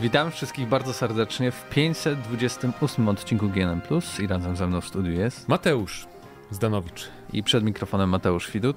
[0.00, 5.12] Witam wszystkich bardzo serdecznie w 528 odcinku GNM Plus i razem ze mną w studiu
[5.12, 6.06] jest Mateusz
[6.50, 7.08] Zdanowicz.
[7.32, 8.76] i przed mikrofonem Mateusz Widut.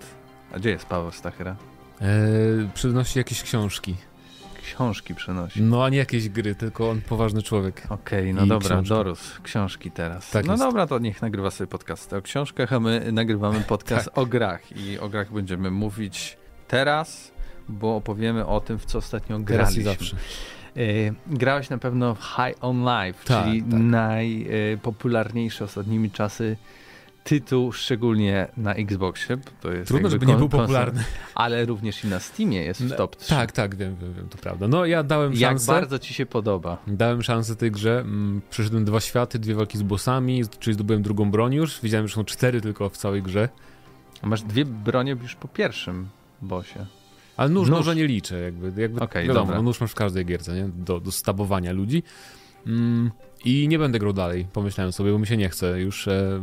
[0.54, 1.56] A gdzie jest Paweł Stachyra?
[2.02, 2.08] Eee,
[2.74, 3.96] przynosi jakieś książki.
[4.64, 5.62] Książki przynosi.
[5.62, 7.84] No, a nie jakieś gry, tylko on poważny człowiek.
[7.90, 8.90] Okej, no I dobra, książki.
[8.90, 9.42] dorósł.
[9.44, 10.30] Książki teraz.
[10.32, 10.64] Tak no jest.
[10.64, 14.18] dobra, to niech nagrywa sobie podcast o książkach, a my nagrywamy podcast Tak.
[14.18, 14.78] o grach.
[14.78, 17.32] I o grach będziemy mówić teraz,
[17.70, 19.46] bo opowiemy o tym, w co ostatnio Teraz
[19.78, 19.84] i graliśmy.
[19.84, 20.16] zawsze.
[20.80, 20.84] E,
[21.28, 23.80] grałeś na pewno w High on Life, Tak, czyli tak.
[23.80, 26.58] najpopularniejszy ostatnimi czasy
[27.24, 29.38] tytuł, szczególnie na Xboxie.
[29.38, 31.04] bo To jest Trudno, żeby nie był popularny.
[31.36, 33.30] Ale również i na Steamie jest w No, top 3.
[33.30, 34.68] Tak, tak, wiem, wiem, wiem, to prawda.
[34.68, 35.72] No, ja dałem Jak szansę.
[35.72, 36.78] bardzo ci się podoba.
[36.88, 38.00] Dałem szansę tej grze.
[38.00, 41.82] Mm, Przeszedłem dwa światy, dwie walki z bossami, czyli zdobyłem drugą broń już.
[41.82, 43.50] Widziałem, że są cztery tylko w całej grze.
[44.24, 46.10] Masz dwie bronie już po pierwszym
[46.42, 46.80] bossie.
[47.40, 47.96] Ale nóż, Nóż.
[47.96, 48.82] nie liczę, jakby.
[48.82, 49.62] jakby Okej, wiadomo, dobra.
[49.62, 50.70] nóż masz w każdej gierce, nie?
[50.70, 52.04] Do, do stabowania ludzi.
[52.68, 53.12] Mm,
[53.46, 55.82] I nie będę grał dalej, pomyślałem sobie, bo mi się nie chce.
[55.82, 56.42] Już e,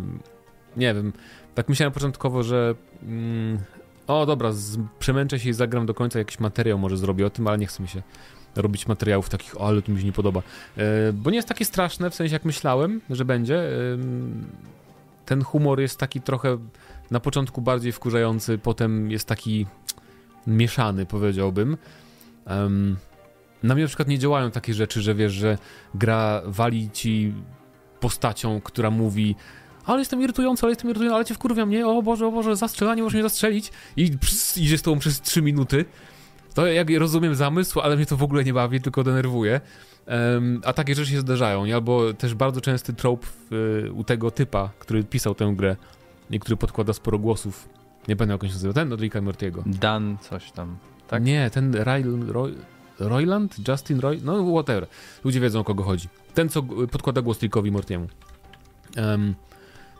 [0.76, 1.12] nie wiem.
[1.54, 3.58] Tak myślałem początkowo, że mm,
[4.06, 7.46] o dobra, z, przemęczę się i zagram do końca jakiś materiał, może zrobię o tym,
[7.46, 8.02] ale nie chce mi się
[8.56, 10.42] robić materiałów takich, o, ale to mi się nie podoba.
[10.76, 13.60] E, bo nie jest takie straszne, w sensie jak myślałem, że będzie.
[13.92, 14.46] Em,
[15.26, 16.58] ten humor jest taki trochę
[17.10, 19.66] na początku bardziej wkurzający, potem jest taki
[20.46, 21.76] mieszany, powiedziałbym.
[22.46, 22.96] Em,
[23.62, 25.58] na mnie na przykład nie działają takie rzeczy, że wiesz, że
[25.94, 27.34] gra wali ci
[28.00, 29.34] postacią, która mówi
[29.86, 31.86] ale jestem irytujący, ale jestem irytujący, ale cię wkurwiam, nie?
[31.86, 35.42] O Boże, o Boże, zastrzelanie, możesz mnie zastrzelić i pss, idzie z tobą przez 3
[35.42, 35.84] minuty.
[36.54, 39.60] To jak rozumiem zamysł, ale mnie to w ogóle nie bawi, tylko denerwuje.
[40.06, 41.74] Em, a takie rzeczy się zdarzają, nie?
[41.74, 45.76] Albo też bardzo częsty trope w, u tego typa, który pisał tę grę
[46.30, 47.68] i który podkłada sporo głosów.
[48.08, 49.62] Nie będę jak się nazywa, ten od Ricka Mortiego.
[49.66, 50.76] Dan coś tam.
[51.08, 51.24] Tak?
[51.24, 52.54] Nie, ten Roy, Roy,
[52.98, 53.68] Royland?
[53.68, 54.20] Justin Roy?
[54.24, 54.86] No, whatever.
[55.24, 56.08] Ludzie wiedzą, o kogo chodzi.
[56.34, 58.06] Ten, co podkłada głos Rickowi Mortiemu.
[58.96, 59.34] Em,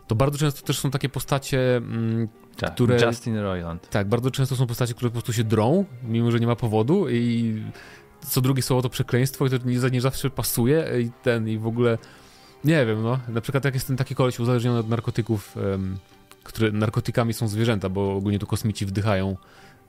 [0.06, 3.88] to bardzo często też są takie postacie, mm, Tak, które- Justin Roiland.
[3.90, 7.08] tak, bardzo często są postacie, które po prostu się drą, mimo że nie ma powodu
[7.08, 7.62] i
[8.20, 11.66] co drugie słowo to przekleństwo i to nie, nie zawsze pasuje i ten, i w
[11.66, 11.98] ogóle
[12.64, 13.18] nie wiem, no.
[13.28, 15.96] Na przykład jak jest ten taki koleś uzależniony od narkotyków, em,
[16.46, 19.36] które narkotykami są zwierzęta, bo ogólnie tu kosmici wdychają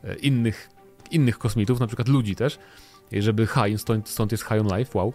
[0.03, 0.69] e, innych,
[1.11, 2.59] innych kosmitów, na przykład ludzi też,
[3.11, 5.13] i żeby high, stąd, stąd jest high on life, wow.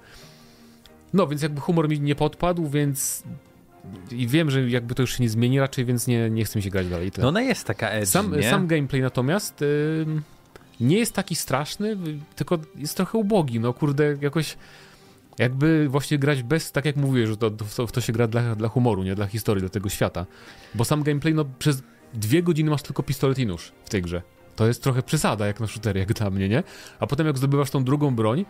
[1.12, 3.22] No, więc jakby humor mi nie podpadł, więc
[4.10, 6.62] i wiem, że jakby to już się nie zmieni raczej, więc nie, nie chce mi
[6.62, 7.12] się grać dalej.
[7.18, 8.50] No ona jest taka edgy, Sam, nie?
[8.50, 10.22] sam gameplay natomiast ym,
[10.80, 11.96] nie jest taki straszny,
[12.36, 13.60] tylko jest trochę ubogi.
[13.60, 14.56] No kurde, jakoś
[15.38, 18.68] jakby właśnie grać bez, tak jak mówiłeś, że to, to, to się gra dla, dla
[18.68, 20.26] humoru, nie dla historii, dla tego świata.
[20.74, 21.82] Bo sam gameplay, no przez
[22.14, 24.22] dwie godziny masz tylko pistolet i nóż w tej grze.
[24.56, 26.62] To jest trochę przesada jak na shootery, jak dla mnie, nie?
[27.00, 28.44] A potem jak zdobywasz tą drugą broń,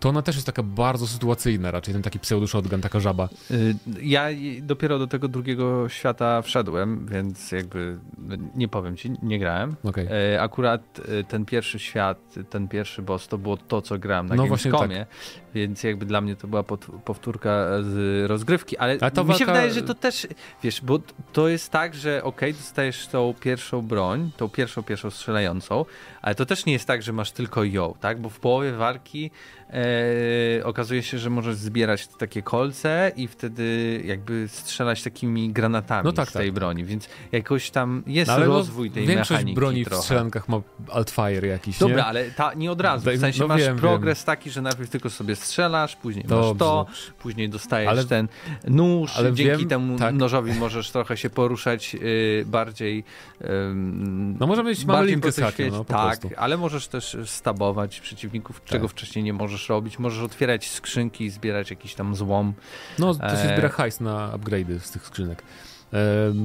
[0.00, 3.28] to ona też jest taka bardzo sytuacyjna raczej, ten taki pseudo-shotgun, taka żaba.
[3.50, 4.28] Y, Ja
[4.62, 9.76] dopiero do tego drugiego świata wszedłem, więc jakby no, nie powiem ci, nie grałem.
[10.10, 14.34] E, Akurat e, ten pierwszy świat, ten pierwszy boss to było to, co grałem na
[14.34, 15.06] No właśnie Gamescomie,
[15.56, 16.62] więc jakby dla mnie to była
[17.04, 20.26] powtórka z rozgrywki, ale Ale ta mi się walka- wydaje, że to też,
[20.62, 20.98] wiesz, bo
[21.32, 25.84] to jest tak, że okej, dostajesz tą pierwszą broń, tą pierwszą, pierwszą strzelającą,
[26.22, 29.30] ale to też nie jest tak, że masz tylko ją, tak, bo w połowie walki
[29.70, 36.12] e, okazuje się, że możesz zbierać takie kolce i wtedy jakby strzelać takimi granatami No
[36.12, 36.54] tak, z tej tak.
[36.54, 40.02] broni, więc jakoś tam jest No, no, rozwój tej Większość mechaniki broni w trochę.
[40.02, 42.04] strzelankach ma altfire jakiś, Dobra, nie?
[42.04, 43.10] ale ta, nie od razu.
[43.10, 46.58] W sensie no masz wiem, progres taki, że najpierw tylko sobie strzelasz, później masz Dobrze,
[46.58, 47.12] to, dobrze.
[47.18, 48.28] później dostajesz Ale- ten
[48.68, 49.16] nóż.
[49.16, 50.14] ale dzięki wiem, temu tak.
[50.14, 53.04] nożowi możesz trochę się poruszać y, bardziej.
[53.44, 56.30] ym, No może mieć mamy linkę z hakiem, no Tak, prostu.
[56.36, 59.98] ale możesz też stabować przeciwników, czego wcześniej nie możesz robić.
[59.98, 62.52] Możesz otwierać skrzynki i zbierać jakiś tam złom.
[62.98, 63.48] No, to się Eee.
[63.48, 65.42] zbiera hajs na upgrade'y z tych skrzynek.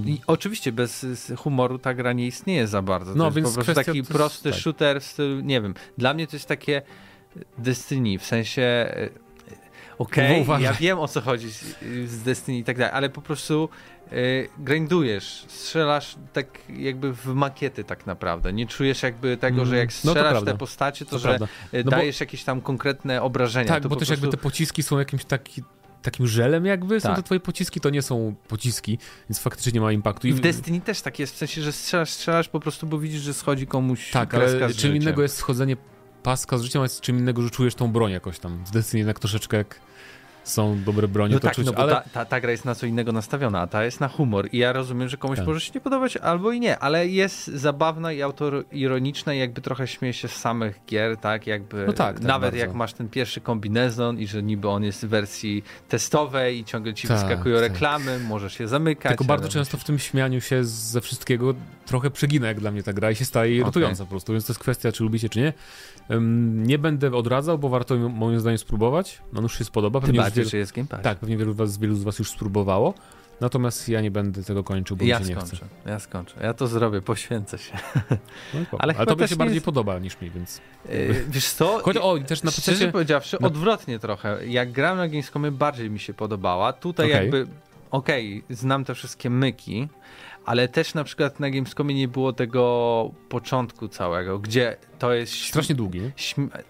[0.06, 1.06] I oczywiście bez
[1.38, 3.12] humoru ta gra nie istnieje za bardzo.
[3.12, 4.60] To No, jest więc po prostu taki to prosty tak.
[4.60, 6.82] shooter w stylu, nie wiem, dla mnie to jest takie
[7.58, 9.10] Destiny, w sensie e,
[9.98, 10.64] okej, Bo uważaj.
[10.64, 11.50] ja wiem o co chodzi
[12.06, 13.70] z, Destiny i tak dalej, ale po prostu
[14.12, 14.16] e,
[14.60, 18.54] grindujesz, strzelasz tak jakby w makiety tak naprawdę.
[18.54, 20.52] Nie czujesz jakby tego, że jak Mm, no to strzelasz prawda.
[20.52, 21.40] te postacie, to, to że e,
[21.74, 23.68] No bo- dajesz jakieś tam konkretne obrażenia.
[23.68, 24.24] Tak, to bo też prostu...
[24.26, 25.64] jakby te pociski są jakimś taki,
[26.02, 27.18] takim żelem jakby, są Tak.
[27.18, 28.98] te twoje pociski, to nie są pociski,
[29.30, 30.28] więc faktycznie nie ma impaktu.
[30.28, 33.22] I w Destiny też tak jest, w sensie, że strzelasz, strzelasz po prostu, bo widzisz,
[33.22, 34.96] że schodzi komuś Tak, ale czym życiem.
[34.96, 35.78] innego jest schodzenie
[36.24, 38.64] paska z życiem, a jest czym innego, że czujesz tą broń jakoś tam.
[38.74, 39.80] Destiny jednak troszeczkę jak
[40.44, 41.94] są dobre bronie, no to tak, czuć, no ale...
[41.94, 44.58] ta, ta, ta gra jest na co innego nastawiona, a ta jest na humor i
[44.58, 45.48] ja rozumiem, że komuś Tak.
[45.48, 49.88] może się nie podobać albo i nie, ale jest zabawna i autoironiczna i jakby trochę
[49.88, 52.58] śmieje się z samych gier, tak, jakby No tak, tak, nawet bardzo.
[52.58, 56.94] jak masz ten pierwszy kombinezon i że niby on jest w wersji testowej i ciągle
[56.94, 57.72] ci Tak, wyskakują tak.
[57.72, 59.10] reklamy, możesz się zamykać.
[59.10, 61.54] Tylko bardzo często w tym śmianiu się ze wszystkiego
[61.86, 64.54] trochę przegina jak dla mnie ta gra i się staje irytująca po prostu, więc to
[64.54, 65.54] jest kwestia, czy lubicie, czy nie.
[66.52, 69.22] Nie będę odradzał, bo warto moim zdaniem spróbować.
[69.34, 70.00] No już się spodoba.
[70.00, 71.02] Tym Pewnie już bardziej, wielu, jest Game Pass.
[71.02, 72.94] tak, pewnie wielu, was, wielu z was już spróbowało.
[73.42, 75.90] Natomiast ja nie będę tego kończył, bo Ja mi się nie skończę, chce.
[75.90, 76.36] ja skończę.
[76.44, 77.74] Ja to zrobię, poświęcę się.
[78.54, 78.60] No.
[78.80, 80.62] Ale Ale, tobie się nie bardziej jest- podoba niż mi, więc...
[80.90, 81.80] Yy, Wiesz co?
[81.84, 82.92] Chodź, o, i też na Szczerze PC...
[82.92, 84.48] powiedziawszy, na- odwrotnie trochę.
[84.48, 86.74] Jak grałem na Gamescomie, bardziej mi się podobała.
[86.74, 87.22] Tutaj Okej.
[87.22, 87.48] jakby,
[87.92, 89.88] okej, znam te wszystkie myki,
[90.46, 95.34] ale też na przykład na Gamescomie nie było tego początku całego, gdzie to jest...
[95.34, 96.02] Strasznie długi,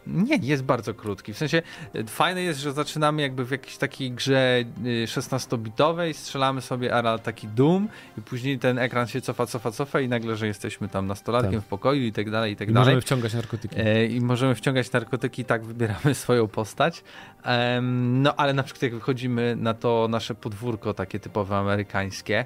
[0.07, 0.38] nie?
[0.41, 1.33] jest bardzo krótki.
[1.33, 1.62] W sensie
[1.95, 7.18] e, fajne jest, że zaczynamy jakby w jakiejś takiej grze y, 16-bitowej, strzelamy sobie ara
[7.18, 7.88] taki Doom
[8.18, 11.62] i później ten ekran się cofa, cofa, cofa i nagle, że jesteśmy tam nastolatkiem Tak.
[11.62, 12.85] w pokoju i tak dalej, i tak I dalej.
[12.85, 13.75] możemy wciągać narkotyki.
[13.79, 17.03] E, I możemy wciągać narkotyki, tak wybieramy swoją postać.
[17.44, 22.45] Em, no ale na przykład jak wychodzimy na to nasze podwórko takie typowe amerykańskie,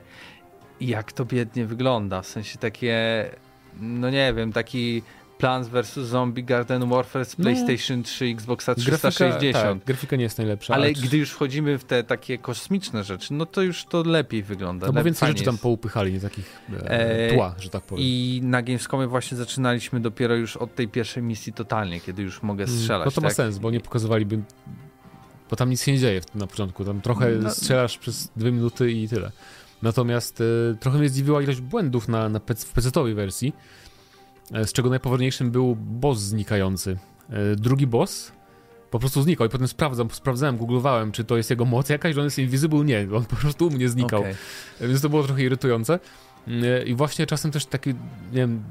[0.81, 3.25] jak to biednie wygląda, w sensie takie,
[3.79, 5.01] no nie wiem, taki
[5.37, 5.93] Plants vs.
[5.93, 7.43] Zombie Garden Warfare z No.
[7.43, 9.53] PlayStation 3, Xboxa 360.
[9.83, 10.73] tak, grafika nie jest najlepsza.
[10.73, 14.43] Ale ale gdy już wchodzimy w te takie kosmiczne rzeczy, no to już to lepiej
[14.43, 14.87] wygląda.
[14.87, 15.63] No bo więcej rzeczy tam jest.
[15.63, 18.03] poupychali, nie takich e, E, tła, że tak powiem.
[18.07, 22.67] I na Gamescomie właśnie zaczynaliśmy dopiero już od tej pierwszej misji totalnie, kiedy już mogę
[22.67, 23.05] strzelać.
[23.05, 23.35] No to ma tak?
[23.35, 24.41] sens, bo nie pokazywaliby.
[25.49, 26.85] Bo tam nic się nie dzieje na początku.
[26.85, 27.49] Tam trochę No.
[27.49, 29.31] strzelasz przez dwie minuty i tyle.
[29.81, 33.53] Natomiast e, trochę mnie zdziwiła ilość błędów na, na PC, w PC-owej wersji,
[34.53, 36.97] e, z czego najpoważniejszym był boss znikający.
[37.29, 38.31] E, drugi boss
[38.91, 42.21] po prostu znikał i potem sprawdzam, sprawdzałem, googlowałem, czy to jest jego moc jakaś, że
[42.21, 44.19] on jest invisible, nie, on po prostu u mnie znikał.
[44.19, 44.35] Okej.
[44.81, 45.99] Więc to było trochę irytujące.
[46.47, 47.97] Yy, I właśnie czasem też takie, nie
[48.31, 48.63] wiem,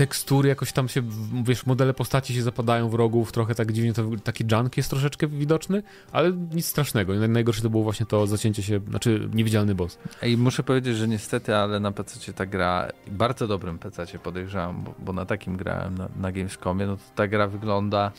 [0.00, 1.02] tekstury jakoś tam się,
[1.44, 5.26] wiesz, modele postaci się zapadają w rogów, trochę tak dziwnie, to taki junk jest troszeczkę
[5.26, 5.82] widoczny,
[6.12, 7.12] ale nic strasznego.
[7.12, 9.98] Naj- Najgorsze to było właśnie to zacięcie się, znaczy niewidzialny boss.
[10.22, 14.94] I muszę powiedzieć, że niestety, ale na PC ta gra, bardzo dobrym PC podejrzewam, bo,
[14.98, 18.12] bo na takim grałem na, na Gamescomie, no to ta gra wygląda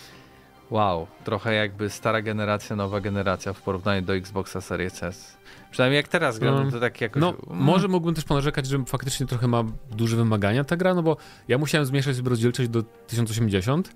[0.71, 5.37] wow, trochę jakby stara generacja, nowa generacja w porównaniu do Xboxa Series S.
[5.71, 7.21] Przynajmniej jak teraz gram, no to tak jakoś...
[7.21, 11.03] No, mm, może mógłbym też ponarzekać, że faktycznie trochę ma duże wymagania ta gra, no
[11.03, 13.95] bo ja musiałem zmniejszać sobie rozdzielczość do 1080,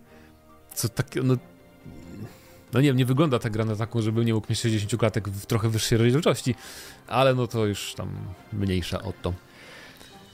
[0.74, 1.36] co tak, no...
[2.74, 5.30] No nie wiem, nie wygląda ta gra na taką, żeby nie mógł mieć 60 klatek
[5.30, 6.56] w trochę wyższej rozdzielczości,
[7.08, 8.10] ale no to już tam
[8.54, 9.34] mniejsza o to.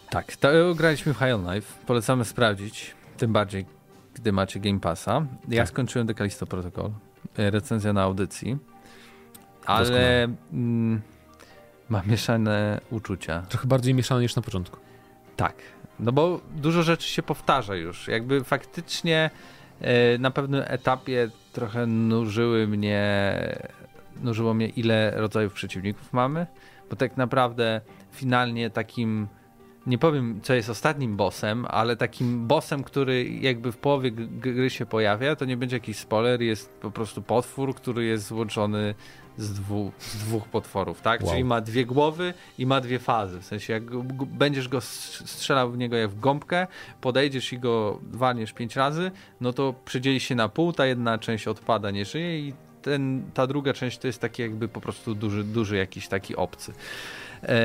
[0.09, 3.65] Tak, to graliśmy w High on Life, polecamy sprawdzić, tym bardziej,
[4.21, 5.25] gdy macie Game Passa.
[5.49, 5.69] Ja Tak.
[5.69, 6.91] skończyłem The Callisto Protocol,
[7.37, 8.57] e, recenzja na audycji,
[9.65, 10.27] ale Doskonale.
[10.53, 11.01] mm,
[11.89, 13.41] mam mieszane uczucia.
[13.49, 14.77] Trochę bardziej mieszane niż na początku.
[15.35, 15.55] Tak,
[15.99, 18.07] no bo dużo rzeczy się powtarza już.
[18.07, 19.29] Jakby faktycznie
[19.81, 23.33] e, na pewnym etapie trochę nużyły mnie,
[24.21, 26.47] nużyło mnie ile rodzajów przeciwników mamy,
[26.89, 27.81] bo tak naprawdę
[28.11, 29.27] finalnie takim
[29.87, 34.85] nie powiem, co jest ostatnim bossem, ale takim bossem, który jakby w połowie gry się
[34.85, 38.95] pojawia, to nie będzie jakiś spoiler, jest po prostu potwór, który jest złączony
[39.37, 41.21] z, dwu, z dwóch potworów, tak?
[41.21, 41.31] Wow.
[41.31, 43.39] Czyli ma dwie głowy i ma dwie fazy.
[43.39, 43.83] W sensie, jak
[44.25, 46.67] będziesz go strzelał w niego jak w gąbkę,
[47.01, 49.11] podejdziesz i go walniesz pięć razy,
[49.41, 53.47] no to przydzieli się na pół, ta jedna część odpada, nie żyje i ten, ta
[53.47, 56.73] druga część to jest taki jakby po prostu duży, duży jakiś taki obcy.
[57.43, 57.55] E,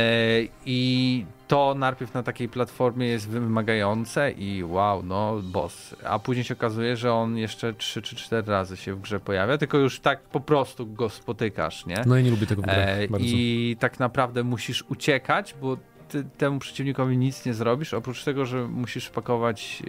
[0.67, 5.97] I to najpierw na takiej platformie jest wymagające i wow, no boss.
[6.05, 9.59] A później się okazuje, że on jeszcze 3 czy 4 razy się w grze pojawia,
[9.59, 12.03] tylko już tak po prostu go spotykasz, nie?
[12.07, 13.07] No ja nie lubię tego w grach E.
[13.19, 15.77] I tak naprawdę musisz uciekać, bo
[16.09, 19.83] ty temu przeciwnikowi nic nie zrobisz, oprócz tego, że musisz pakować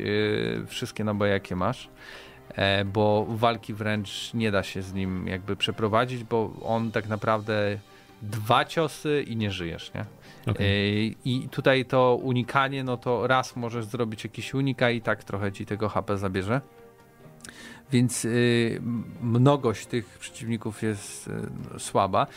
[0.61, 1.89] e, wszystkie naboje, jakie masz.
[2.55, 7.79] E, bo walki wręcz nie da się z nim jakby przeprowadzić, bo on tak naprawdę
[8.21, 10.05] dwa ciosy i nie żyjesz, nie?
[10.51, 11.07] Okej.
[11.11, 15.51] E, I tutaj to unikanie, no to raz możesz zrobić jakiś unika i tak trochę
[15.51, 16.61] ci tego HP zabierze.
[17.91, 18.81] Więc y,
[19.21, 21.29] mnogość tych przeciwników jest
[21.75, 22.27] y, słaba.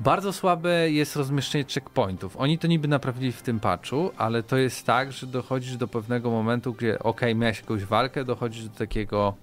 [0.00, 2.36] Bardzo słabe jest rozmieszczenie checkpointów.
[2.36, 6.30] Oni to niby naprawili w tym patchu, ale to jest tak, że dochodzisz do pewnego
[6.30, 9.34] momentu, gdzie ok, miałeś jakąś walkę, dochodzisz do takiego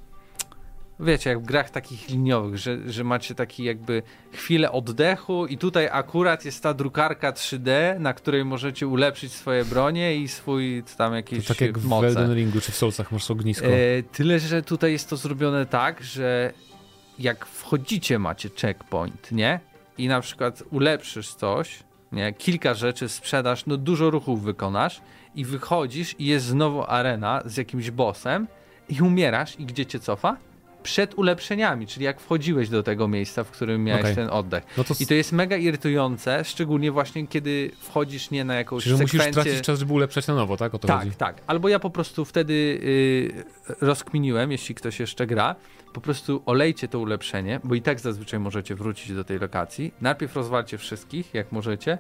[1.00, 5.89] wiecie, jak w grach takich liniowych, że, że macie taki jakby chwilę oddechu i tutaj
[5.91, 11.15] akurat jest ta drukarka 3D, na której możecie ulepszyć swoje bronie i swój tam To
[11.15, 12.07] jakieś tak jak w moce.
[12.07, 13.65] Elden Ringu czy w Soulsach masz ognisko.
[13.65, 16.53] E, tyle, że tutaj jest to zrobione tak, że
[17.19, 19.59] jak wchodzicie macie checkpoint, nie?
[19.97, 22.33] I na przykład ulepszysz coś, nie?
[22.33, 25.01] Kilka rzeczy sprzedasz, no dużo ruchów wykonasz
[25.35, 28.47] i wychodzisz i jest znowu arena z jakimś bossem
[28.89, 30.38] i umierasz i gdzie cię cofa?
[30.84, 34.16] Przed ulepszeniami, czyli jak wchodziłeś do tego miejsca, w którym miałeś okay.
[34.16, 34.63] ten oddech.
[34.78, 34.94] No to...
[35.00, 39.28] I to jest mega irytujące, szczególnie właśnie kiedy wchodzisz nie na jakąś czyli sekwencję...
[39.28, 40.74] musisz tracić czas, żeby ulepszać na nowo, tak?
[40.74, 41.12] O to tak, chodzi.
[41.12, 41.42] tak.
[41.48, 42.54] Albo ja po prostu wtedy
[43.34, 45.56] yy, rozkminiłem, jeśli ktoś jeszcze gra,
[45.94, 49.94] po prostu olejcie to ulepszenie, bo i tak zazwyczaj możecie wrócić do tej lokacji.
[50.02, 51.98] Najpierw rozwalcie wszystkich, jak możecie.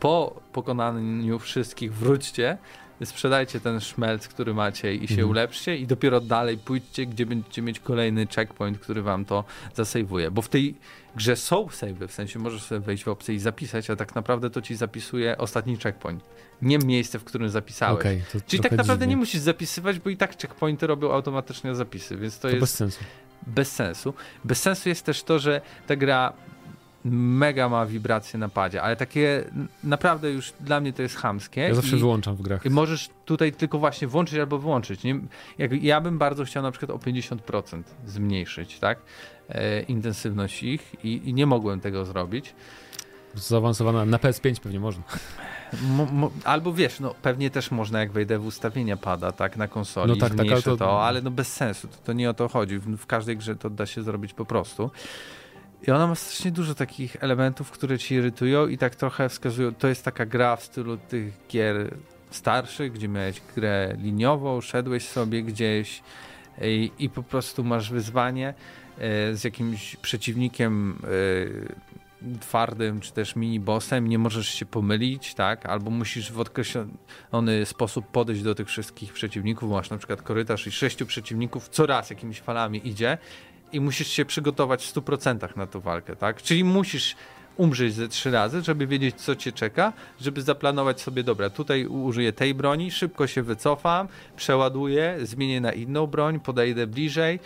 [0.00, 2.58] Po pokonaniu wszystkich wróćcie
[3.04, 5.30] sprzedajcie ten szmelc, który macie i się mhm.
[5.30, 10.30] ulepszcie i dopiero dalej pójdźcie, gdzie będziecie mieć kolejny checkpoint, który wam to zasejwuje.
[10.30, 10.74] Bo w tej
[11.16, 14.50] grze są savey, w sensie możesz sobie wejść w opcję i zapisać, a tak naprawdę
[14.50, 16.24] to ci zapisuje ostatni checkpoint.
[16.62, 18.00] Nie miejsce, w którym zapisałeś.
[18.00, 19.14] Okay, Czyli tak naprawdę dziwnie.
[19.14, 22.60] nie musisz zapisywać, bo i tak checkpointy robią automatycznie zapisy, więc to, to jest...
[22.60, 23.04] bez sensu.
[23.46, 24.14] Bez sensu.
[24.44, 26.32] Bez sensu jest też to, że ta gra
[27.10, 29.44] mega ma wibracje na padzie, ale takie
[29.84, 31.60] naprawdę już dla mnie to jest chamskie.
[31.60, 32.64] Ja zawsze wyłączam w grach.
[32.64, 35.04] Możesz tutaj tylko właśnie włączyć albo wyłączyć.
[35.04, 35.20] Nie?
[35.58, 38.98] Jak, ja bym bardzo chciał na przykład o 50% zmniejszyć, tak?
[39.48, 42.54] E, intensywność ich i, i, nie mogłem tego zrobić.
[43.34, 45.02] Zaawansowana na PS5 pewnie można.
[45.82, 49.68] Mo, mo, albo wiesz, no pewnie też można jak wejdę w ustawienia pada, tak, na
[49.68, 50.76] konsoli, no tak, tak, ale to...
[50.76, 51.04] to...
[51.04, 52.78] ale no bez sensu, to, to nie o to chodzi.
[52.78, 54.90] W, w każdej grze to da się zrobić po prostu.
[55.82, 59.88] I ona ma strasznie dużo takich elementów, które ci irytują i tak trochę wskazują, to
[59.88, 61.94] jest taka gra w stylu tych gier
[62.30, 66.02] starszych, gdzie miałeś grę liniową, szedłeś sobie gdzieś
[66.62, 68.54] i, i po prostu masz wyzwanie
[68.98, 75.66] e, z jakimś przeciwnikiem e, twardym, czy też mini-bossem, nie możesz się pomylić, tak?
[75.66, 79.70] Albo musisz w określony sposób podejść do tych wszystkich przeciwników.
[79.70, 83.18] Masz na przykład korytarz i sześciu przeciwników coraz jakimiś falami idzie
[83.72, 86.42] i musisz się przygotować w 100% na tą walkę, tak?
[86.42, 87.16] Czyli musisz
[87.56, 92.32] umrzeć ze trzy razy, żeby wiedzieć, co cię czeka, żeby zaplanować sobie, dobra, tutaj użyję
[92.32, 97.40] tej broni, szybko się wycofam, przeładuję, zmienię na inną broń, podejdę bliżej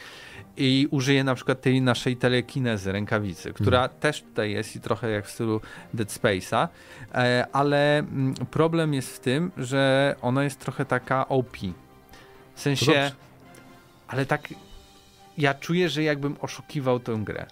[0.56, 3.98] i użyję na przykład tej naszej telekinezy, rękawicy, która hmm.
[4.00, 5.60] też tutaj jest i trochę jak w stylu
[5.94, 6.68] Dead Space'a,
[7.14, 11.56] e, ale mm, problem jest w tym, że ona jest trochę taka OP.
[12.54, 13.10] W sensie,
[14.08, 14.48] ale tak
[15.40, 17.46] ja czuję, że jakbym oszukiwał tę grę.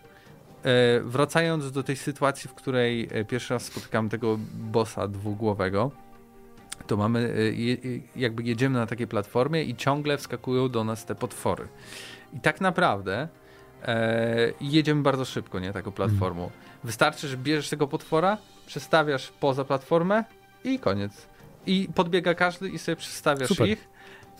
[0.64, 5.90] E, wracając do tej sytuacji, w której e, pierwszy raz spotykam tego bossa dwugłowego,
[6.87, 7.76] to mamy, e, je,
[8.16, 11.68] jakby jedziemy na takiej platformie i ciągle wskakują do nas te potwory.
[12.33, 13.28] I tak naprawdę
[13.83, 16.42] e, jedziemy bardzo szybko, nie, taką platformą.
[16.42, 16.54] Mm.
[16.85, 20.25] Wystarczy, że bierzesz tego potwora, przestawiasz poza platformę
[20.64, 21.26] i koniec.
[21.66, 23.68] I podbiega każdy i sobie przestawiasz Super.
[23.68, 23.88] ich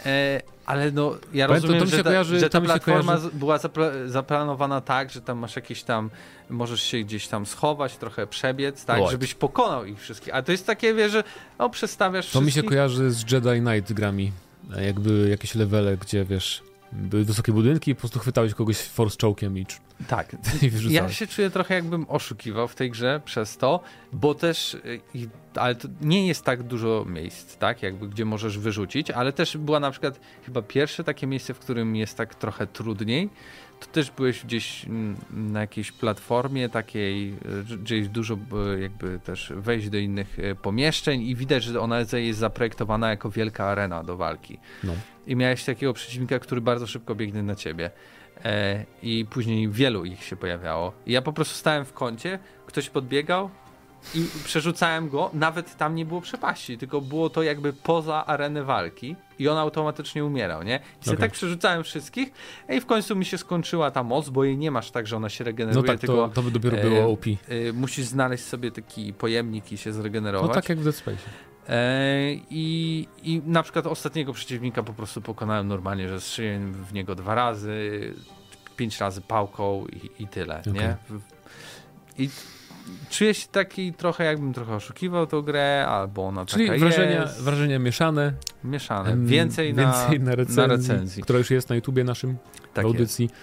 [0.07, 3.31] E, ale no, ja rozumiem, to, to że, kojarzy, ta, że ta platforma kojarzy...
[3.33, 6.11] była zapla zaplanowana tak, że tam masz jakieś tam,
[6.51, 9.11] możesz się gdzieś tam schować, trochę przebiec, tak, What?
[9.11, 10.35] żebyś pokonał ich wszystkich.
[10.35, 11.25] A to jest takie, wiesz, że
[11.59, 12.57] no, przestawiasz To wszystkich.
[12.57, 14.33] mi się kojarzy z Jedi Knight grami.
[14.81, 19.59] Jakby jakieś levele, gdzie wiesz, były wysokie budynki i po prostu chwytałeś kogoś force choke'iem
[19.59, 19.67] i
[20.09, 20.37] tak.
[20.91, 23.81] ja się czuję trochę jakbym oszukiwał w tej grze przez to,
[24.13, 25.01] bo też, y,
[25.55, 29.81] ale to nie jest tak dużo miejsc, tak, jakby gdzie możesz wyrzucić, ale też była
[29.81, 33.31] na przykład chyba pierwsze takie miejsce, w którym jest tak trochę trudniej.
[33.81, 37.35] To też byłeś gdzieś mm, na jakiejś platformie takiej,
[37.83, 42.39] gdzie jest dużo y, jakby też wejść do innych pomieszczeń i widać, że ona jest
[42.39, 44.59] zaprojektowana jako wielka arena do walki.
[44.85, 44.93] No.
[45.27, 47.91] I miałeś takiego przeciwnika, który bardzo szybko biegnie na ciebie.
[48.45, 50.93] E, i później wielu ich się pojawiało.
[51.07, 53.51] I ja po prostu stałem w kącie, ktoś podbiegał
[54.15, 59.17] i przerzucałem go, nawet tam nie było przepaści, tylko było to jakby poza arenę walki
[59.39, 60.81] i on automatycznie umierał, nie?
[61.07, 61.17] I okay.
[61.17, 62.33] tak przerzucałem wszystkich
[62.69, 65.29] i w końcu mi się skończyła ta moc, bo jej nie masz tak, że ona
[65.29, 67.27] się regeneruje, no tak, tylko to, to by dopiero było OP.
[67.27, 70.49] E, e, musisz znaleźć sobie taki pojemnik i się zregenerować.
[70.49, 71.23] No tak jak w Dead Space.
[71.69, 77.15] E, I, I na przykład ostatniego przeciwnika po prostu pokonałem normalnie, że strzeliłem w niego
[77.15, 78.15] dwa razy,
[78.77, 80.73] pięć razy pałką i, i tyle, okay.
[80.73, 80.97] nie?
[82.19, 82.31] I
[83.11, 87.43] czuję się taki trochę, jakbym trochę oszukiwał tą grę, albo ona Czyli taka wrażenia, jest.
[87.43, 88.33] wrażenia mieszane.
[88.65, 89.17] Mieszane.
[89.17, 91.23] Więcej, więcej na, na, recenzji, na recenzji.
[91.23, 92.37] Która już jest na YouTubie naszym,
[92.75, 93.25] tak audycji.
[93.25, 93.35] Jest.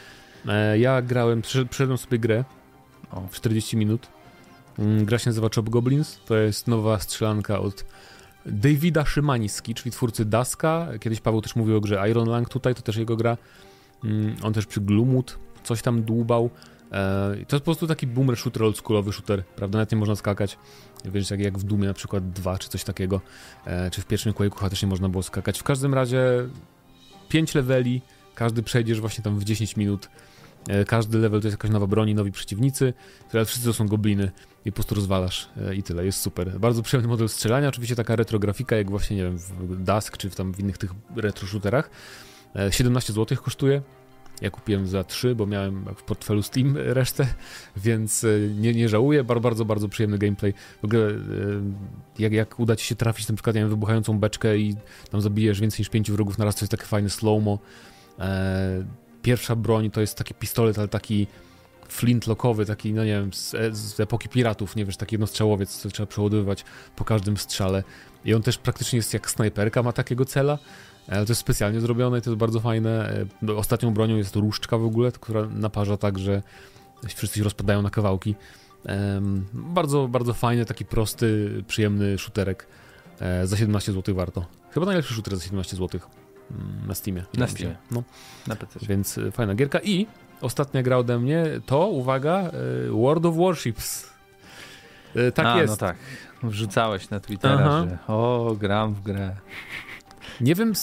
[0.47, 2.43] E, ja grałem, przeszedłem sobie grę
[3.11, 3.21] o.
[3.21, 4.07] w 40 minut.
[4.79, 6.19] Mm, gra się nazywa Chop Goblins.
[6.25, 7.85] To jest nowa strzelanka od
[8.45, 10.87] Davida Szymański, czyli twórcy Daska.
[10.99, 13.37] Kiedyś Paweł też mówił o grze Iron Lang tutaj, to też jego gra.
[14.03, 16.49] Mm, on też przy Gloomwood coś tam dłubał.
[16.95, 19.77] E, to jest po prostu taki boomer shooter, oldschoolowy shooter, prawda?
[19.77, 20.57] Nawet nie można skakać.
[21.05, 23.21] Wiesz, jak, jak w Dumie na przykład 2 czy coś takiego,
[23.65, 25.59] e, czy w pierwszym Quake'u też nie można było skakać.
[25.59, 26.21] W każdym razie
[27.29, 28.01] 5 leveli,
[28.35, 30.09] każdy przejdziesz właśnie tam w 10 minut
[30.69, 32.93] E, każdy level to jest jakaś nowa broń, nowi przeciwnicy,
[33.33, 34.31] ale wszyscy to są gobliny
[34.65, 36.59] i po prostu rozwalasz i tyle, jest super.
[36.59, 40.35] Bardzo przyjemny model strzelania, oczywiście taka retrografika, jak właśnie, nie wiem, w Dusk czy w
[40.35, 41.89] tam w innych tych retro shooterach.
[42.71, 43.81] 17 zł kosztuje,
[44.41, 47.27] ja kupiłem za 3, bo miałem w portfelu Steam resztę,
[47.77, 48.25] więc
[48.57, 49.23] nie, nie żałuję.
[49.23, 50.53] Bardzo, bardzo, bardzo przyjemny gameplay.
[50.81, 51.11] W ogóle,
[52.19, 54.75] jak, jak uda ci się trafić na przykład, nie wiem, wybuchającą beczkę i
[55.11, 57.59] tam zabijesz więcej niż 5 wrogów na raz, to jest takie fajne slow-mo
[59.25, 61.27] pierwsza broń to jest taki pistolet, ale taki
[61.87, 66.07] flintlockowy, taki, no nie wiem, z, z, epoki piratów, nie wiesz, taki jednostrzałowiec, co trzeba
[66.07, 66.65] przeładowywać
[66.95, 67.83] po każdym strzale.
[68.25, 70.57] I on też praktycznie jest jak snajperka, ma takiego cela,
[71.07, 73.13] ale to jest specjalnie zrobione i to jest bardzo fajne.
[73.49, 76.41] E, ostatnią bronią jest różdżka w ogóle, która naparza tak, że
[77.15, 78.35] wszyscy się rozpadają na kawałki.
[79.53, 82.67] Bardzo, bardzo fajny, taki prosty, przyjemny shooterek.
[83.19, 84.45] E, za 17 zł warto.
[84.71, 86.01] Chyba najlepszy shooter za 17 zł.
[86.51, 87.23] Mm, na Steamie.
[87.33, 87.75] Na Steamie.
[87.91, 88.03] No.
[88.47, 88.79] Na PC.
[88.81, 89.79] Więc y, fajna gierka.
[89.83, 90.07] I
[90.41, 92.51] ostatnia gra ode mnie to, uwaga,
[92.91, 94.09] World of Warships.
[95.35, 95.73] Tak A, jest.
[95.73, 95.97] no tak.
[96.43, 97.85] Wrzucałeś na Twittera, Aha.
[97.89, 99.35] że o, gram w grę.
[100.41, 100.73] Nie wiem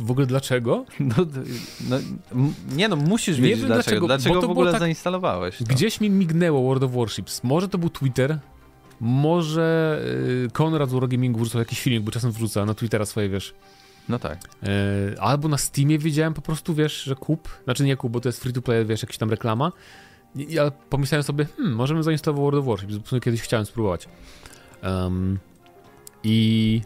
[0.00, 0.84] w ogóle dlaczego.
[1.00, 1.14] No,
[1.88, 1.98] no,
[2.76, 4.06] nie no, musisz wiedzieć wiem dlaczego.
[4.06, 5.64] Dlaczego, dlaczego w ogóle tak, zainstalowałeś to?
[5.64, 7.44] Gdzieś mi mignęło World of Warships.
[7.44, 8.38] Może to był Twitter,
[9.00, 10.00] może
[10.52, 13.54] Konrad z Eurogamingu wrzucał jakiś filmik, bo czasem wrzuca na Twittera swoje, wiesz,
[14.08, 14.38] no tak.
[14.62, 17.48] E, albo na Steamie wiedziałem po prostu, wiesz, że kup.
[17.64, 19.72] Znaczy nie kup, bo to jest free to play, wiesz, jakaś tam reklama.
[20.34, 24.08] Ja pomyślałem sobie, hmm, możemy zainstalować World of Warships, bo kiedyś chciałem spróbować.
[24.82, 25.38] Um,
[26.24, 26.80] I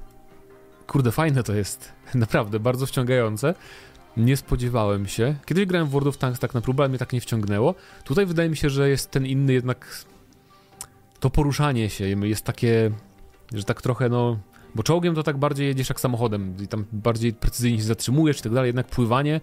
[0.93, 1.93] kurde, fajne to jest.
[2.15, 3.55] Naprawdę, bardzo wciągające.
[4.17, 5.35] Nie spodziewałem się.
[5.47, 7.75] Kiedyś grałem w World of Tanks tak na próbę, ale mnie tak nie wciągnęło.
[8.05, 10.05] Tutaj wydaje mi się, że jest ten inny jednak...
[11.21, 12.91] To poruszanie się jest takie,
[13.55, 14.39] że tak trochę, no
[14.75, 18.43] bo czołgiem to tak bardziej jedziesz jak samochodem i tam bardziej precyzyjnie się zatrzymujesz i
[18.43, 19.41] tak dalej, jednak pływanie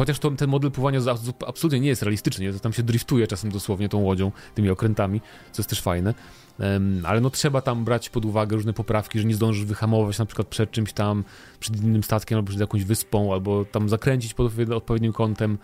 [0.00, 1.00] Chociaż to, ten model pływania
[1.46, 5.20] absolutnie nie jest realistyczny, to tam się driftuje czasem dosłownie tą łodzią, tymi okrętami,
[5.52, 6.14] co jest też fajne.
[6.58, 10.26] Um, ale no trzeba tam brać pod uwagę różne poprawki, że nie zdążysz wyhamować na
[10.26, 11.24] przykład przed czymś tam,
[11.60, 15.58] przed innym statkiem albo przed jakąś wyspą, albo tam zakręcić pod odpowiednim kątem.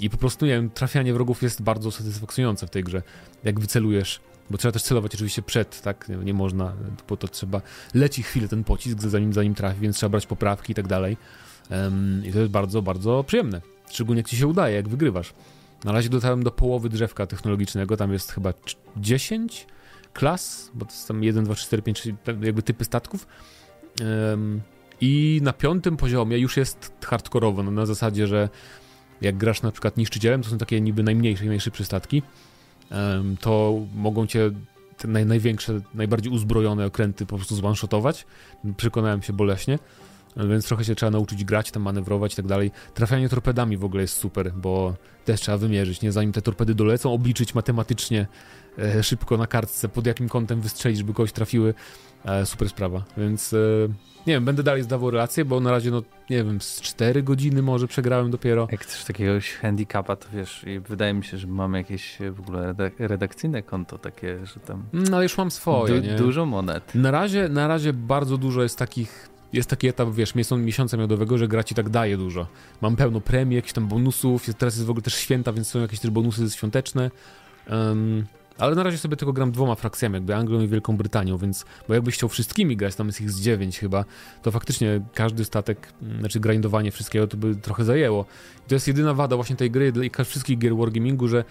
[0.00, 3.02] I po prostu, nie wiem, trafianie wrogów jest bardzo satysfakcjonujące w tej grze.
[3.44, 6.08] Jak wycelujesz bo trzeba też celować oczywiście przed, tak?
[6.08, 6.72] Nie, nie można,
[7.08, 7.60] bo to trzeba.
[7.94, 11.16] Leci chwilę ten pocisk, zanim, zanim trafi, więc trzeba brać poprawki i tak dalej.
[12.24, 13.60] I to jest bardzo, bardzo przyjemne.
[13.90, 15.32] Szczególnie jak ci się udaje, jak wygrywasz.
[15.84, 18.52] Na razie dotarłem do połowy drzewka technologicznego, tam jest chyba
[18.96, 19.66] 10
[20.12, 22.08] klas, bo to jest tam 1, 2, 3, 4, 5,
[22.42, 23.26] jakby typy statków.
[25.00, 28.48] I na piątym poziomie już jest hardkorowo, no na zasadzie, że
[29.20, 32.22] jak grasz na przykład niszczycielem, to są takie niby najmniejsze i najszybsze statki,
[33.40, 34.50] to mogą cię
[34.98, 38.26] te naj, największe, najbardziej uzbrojone okręty po prostu zwanshotować.
[38.76, 39.78] Przekonałem się boleśnie.
[40.36, 42.70] Więc trochę się trzeba nauczyć grać, tam manewrować i tak dalej.
[42.94, 46.12] Trafianie torpedami w ogóle jest super, bo też trzeba wymierzyć, nie?
[46.12, 48.26] Zanim te torpedy dolecą, obliczyć matematycznie
[48.78, 51.74] e, szybko na kartce, pod jakim kątem wystrzelić, żeby kogoś trafiły.
[52.24, 53.02] E, super sprawa.
[53.16, 53.56] Więc e,
[54.26, 57.62] nie wiem, będę dalej zdawał relacje, bo na razie, no nie wiem, z 4 godziny
[57.62, 58.68] może przegrałem dopiero.
[58.72, 62.40] Jak chcesz takiegoś handicapa, to wiesz, i wydaje mi się, że mamy jakieś e, w
[62.40, 64.84] ogóle redakcyjne konto takie, że tam...
[64.92, 66.94] No ale już mam swoje, du Dużo monet.
[66.94, 71.48] Na razie, na razie bardzo dużo jest takich jest taki etap, wiesz, miesiąca miodowego, że
[71.48, 72.46] gra ci tak daje dużo.
[72.80, 76.00] Mam pełno premii, jakichś tam bonusów, teraz jest w ogóle też święta, więc są jakieś
[76.00, 77.10] też bonusy świąteczne.
[77.70, 78.26] Um,
[78.58, 81.94] ale na razie sobie tylko gram dwoma frakcjami, jakby Anglią i Wielką Brytanią, więc, bo
[81.94, 84.04] jakbyś chciał wszystkimi grać, tam jest ich z dziewięć chyba,
[84.42, 88.24] to faktycznie każdy statek, mm, znaczy grindowanie wszystkiego to by trochę zajęło.
[88.66, 91.44] I to jest jedyna wada właśnie tej gry i wszystkich gier Wargamingu, że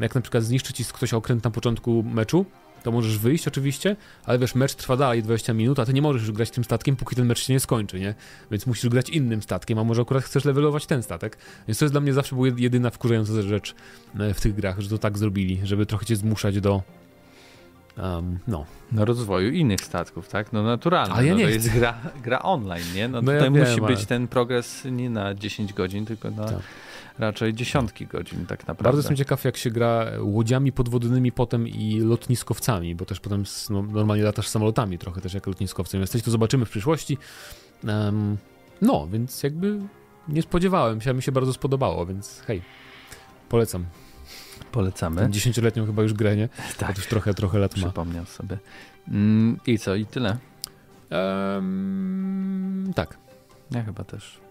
[0.00, 2.46] jak na przykład zniszczy ci ktoś okręt na początku meczu,
[2.86, 6.22] to możesz wyjść oczywiście, ale wiesz, mecz trwa dalej 20 minut, a ty nie możesz
[6.22, 8.14] już grać tym statkiem, póki ten mecz się nie skończy, nie?
[8.50, 11.38] Więc musisz grać innym statkiem, a może akurat chcesz levelować ten statek.
[11.68, 13.74] Więc to jest dla mnie zawsze była jedyna wkurzająca rzecz
[14.18, 16.82] e, w tych grach, że to tak zrobili, żeby trochę cię zmuszać do
[17.98, 18.64] Um, no.
[18.92, 19.04] no.
[19.04, 20.52] rozwoju innych statków, tak?
[20.52, 21.14] No naturalnie.
[21.14, 21.56] Ale ja no, nie to chcę.
[21.56, 23.08] jest gra, gra online, nie?
[23.08, 24.06] No, no tutaj ja musi wiem, być ale...
[24.06, 26.58] ten progres nie na 10 godzin, tylko na tak
[27.18, 28.84] raczej dziesiątki godzin tak naprawdę.
[28.84, 33.82] Bardzo jestem ciekaw, jak się gra łodziami podwodnymi potem i lotniskowcami, bo też potem no,
[33.82, 37.18] normalnie latasz samolotami trochę też jak lotniskowcem jesteś, to zobaczymy w przyszłości.
[37.84, 38.36] Um,
[38.82, 39.80] no, więc jakby
[40.28, 42.62] nie spodziewałem się, a mi się bardzo spodobało, więc hej,
[43.48, 43.86] polecam.
[44.72, 45.30] Polecamy.
[45.30, 46.48] Dziesięcioletnią chyba już grę, nie?
[46.78, 46.96] Tak.
[46.96, 47.82] już trochę, trochę lat ma.
[47.82, 48.58] Przypomniał sobie.
[49.08, 50.36] Mm, I co, i tyle?
[51.10, 53.18] Um, tak.
[53.70, 54.45] Ja chyba też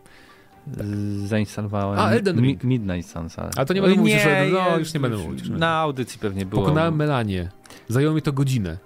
[0.77, 0.85] tak.
[1.25, 2.63] zainstalowałem A, Elden Ring.
[2.63, 3.39] Midnight Suns.
[3.39, 5.49] Ale, ale to nie będę mówić, że no, już nie będę mówić.
[5.49, 6.61] Na audycji pewnie było.
[6.61, 7.49] Pokonałem Melanie.
[7.87, 8.77] Zajęło mi to godzinę.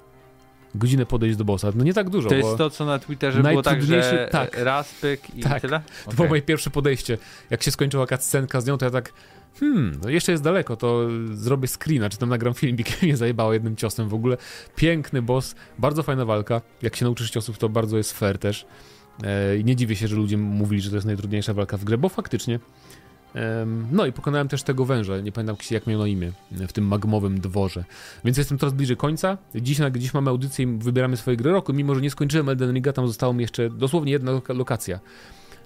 [0.75, 1.71] godzinę podejść do bossa.
[1.75, 4.29] No nie tak dużo, To bo jest to, co na Twitterze było tak, że najtrudniejszy-
[4.31, 4.57] tak.
[4.57, 5.61] raz, pyk i Tak.
[5.61, 5.81] tyle?
[6.05, 7.17] To było moje pierwsze podejście.
[7.49, 9.13] Jak się skończyła cutscenka z nią, to ja tak
[9.59, 13.75] hmm, no jeszcze jest daleko, to zrobię screena, czy tam nagram filmik, mnie zajebało jednym
[13.75, 14.37] ciosem w ogóle.
[14.75, 16.61] Piękny boss, bardzo fajna walka.
[16.81, 18.65] Jak się nauczysz ciosów, to bardzo jest fair też.
[19.23, 21.97] E, I nie dziwię się, że ludzie mówili, że to jest najtrudniejsza walka w grze,
[21.97, 22.59] bo faktycznie.
[23.91, 27.39] No i pokonałem też tego węża, nie pamiętam jak miał na imię, w tym magmowym
[27.39, 27.83] dworze.
[28.25, 29.37] Więc jestem coraz bliżej końca.
[29.55, 31.73] Dziś, na, dziś mamy audycję i wybieramy swoje gry roku.
[31.73, 34.99] Mimo, że nie skończyłem Elden Ringa, tam została mi jeszcze dosłownie jedna loka- lokacja.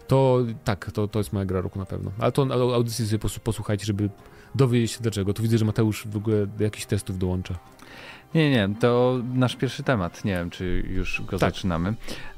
[0.08, 2.12] To tak, to, to jest moja gra roku na pewno.
[2.20, 4.10] Ale to au- audycję sobie pos- posłuchajcie, żeby
[4.56, 5.34] dowiedzieć się dlaczego.
[5.34, 7.56] Tu widzę, że Mateusz w ogóle jakichś testów dołącza.
[8.36, 10.26] Nie, nie, to nasz pierwszy temat.
[10.26, 11.40] Nie wiem, czy już go Tak.
[11.40, 11.94] zaczynamy.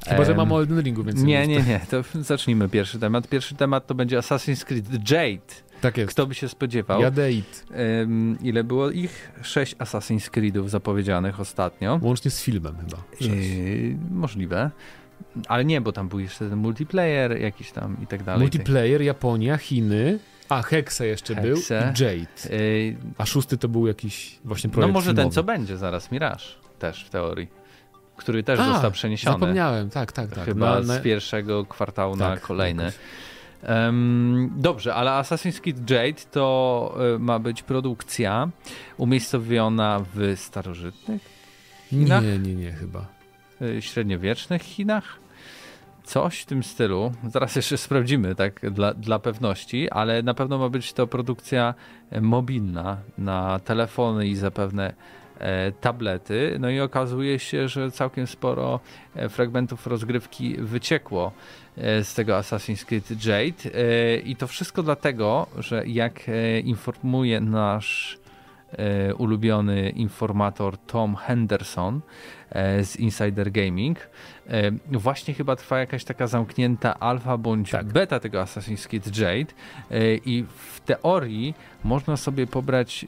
[0.08, 1.22] Chyba, że Em, mam o Elden Ringu, więc...
[1.22, 3.28] Nie, nie, nie, to zacznijmy pierwszy temat.
[3.28, 5.54] Pierwszy temat to będzie Assassin's Creed Jade.
[5.80, 6.10] Tak jest.
[6.10, 7.00] Kto by się spodziewał?
[7.00, 7.64] Jadeit.
[7.70, 9.32] Em, ile było ich?
[9.42, 11.98] Sześć Assassin's Creedów zapowiedzianych ostatnio.
[12.02, 13.02] Łącznie z filmem chyba.
[13.20, 14.70] Yy, możliwe.
[15.48, 18.40] Ale nie, bo tam był jeszcze ten multiplayer jakiś tam i tak dalej.
[18.40, 21.48] Multiplayer, Japonia, Chiny, a Hexa jeszcze Hexe.
[21.48, 22.56] był i Jade.
[22.56, 25.34] Yy, A szósty to był jakiś właśnie no projekt może ten, filmowy.
[25.34, 26.44] co będzie zaraz, Mirage
[26.78, 27.48] też w teorii.
[28.16, 29.34] Który też A, został przeniesiony.
[29.38, 30.44] Zapomniałem, tak, tak, tak.
[30.44, 32.82] Chyba Na- na- z pierwszego kwartału na tak, kolejny.
[32.82, 32.98] jakoś.
[33.62, 38.48] Em, dobrze, ale Assassin's Creed Jade to y, ma być produkcja
[38.96, 41.22] umiejscowiona w starożytnych
[41.90, 42.22] Chinach?
[42.24, 43.06] Nie, nie, nie, chyba.
[43.62, 45.18] y, średniowiecznych Chinach.
[46.06, 47.12] Coś w tym stylu.
[47.28, 51.74] Zaraz jeszcze sprawdzimy, tak, dla, dla pewności, ale na pewno ma być to produkcja
[52.10, 54.94] e, mobilna na telefony i zapewne
[55.38, 56.56] e, tablety.
[56.60, 58.80] No i okazuje się, że całkiem sporo
[59.14, 61.32] e, fragmentów rozgrywki wyciekło
[62.02, 63.70] z tego Assassin's Creed Jade.
[64.24, 66.20] I to wszystko dlatego, że jak
[66.64, 68.18] informuje nasz
[69.18, 72.00] ulubiony informator Tom Henderson
[72.50, 73.98] e, z Insider Gaming.
[74.48, 77.86] E, właśnie chyba trwa jakaś taka zamknięta alfa bądź Tak.
[77.86, 79.52] beta tego Assassin's Creed Jade
[79.90, 83.06] e, i w teorii można sobie pobrać e,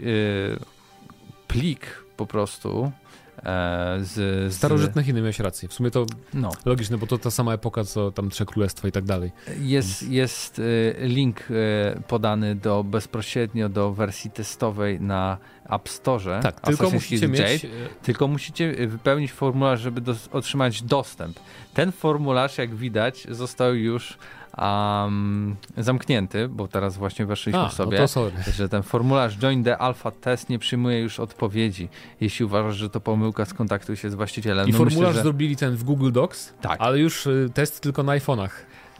[1.49, 3.08] plik po prostu e,
[3.43, 4.15] z,
[4.53, 5.69] z Starożytne Chiny, miałeś rację.
[5.69, 8.93] W sumie to no, logiczne, bo to ta sama epoka, co tam Trzech Królestwa i
[8.93, 9.33] tak dalej.
[9.61, 15.39] Jest, jest e, link e, podany do bezpośrednio do wersji testowej na
[15.71, 16.41] App Store.
[16.43, 17.41] Tak, tylko musicie mieć...
[17.41, 17.75] Jade.
[18.03, 21.41] Tylko musicie wypełnić formularz, żeby dos- otrzymać dostęp.
[21.75, 24.19] Ten formularz, jak widać, został już
[24.63, 27.99] um, zamknięty, bo teraz właśnie weszliśmy A, sobie.
[27.99, 28.33] no to sorry.
[28.55, 31.89] Że ten formularz Join the Alpha Test nie przyjmuje już odpowiedzi.
[32.21, 34.69] Jeśli uważasz, że to pomyłka, skontaktuj się z właścicielem.
[34.69, 35.23] I No formularz myślę, że...
[35.23, 36.81] zrobili ten w Google Docs, Tak.
[36.81, 38.51] ale już y, test tylko na iPhone'ach.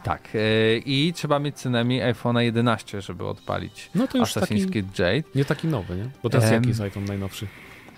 [0.03, 0.29] Tak.
[0.35, 4.99] e, I trzeba mieć co najmniej iPhone'a 11, żeby odpalić No to już Assassin's Creed
[4.99, 5.23] Jade.
[5.35, 6.09] nie taki nowy, nie?
[6.23, 7.47] Bo teraz jaki jest iPhone najnowszy?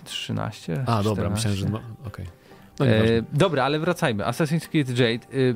[0.04, 0.84] 13?
[0.88, 1.50] A, dobra, 14?
[1.50, 2.26] myślałem, że no, okej.
[2.80, 2.86] No.
[2.88, 2.91] E,
[3.34, 4.24] dobra, ale wracajmy.
[4.24, 5.34] Assassin's Creed Jade.
[5.38, 5.56] Y,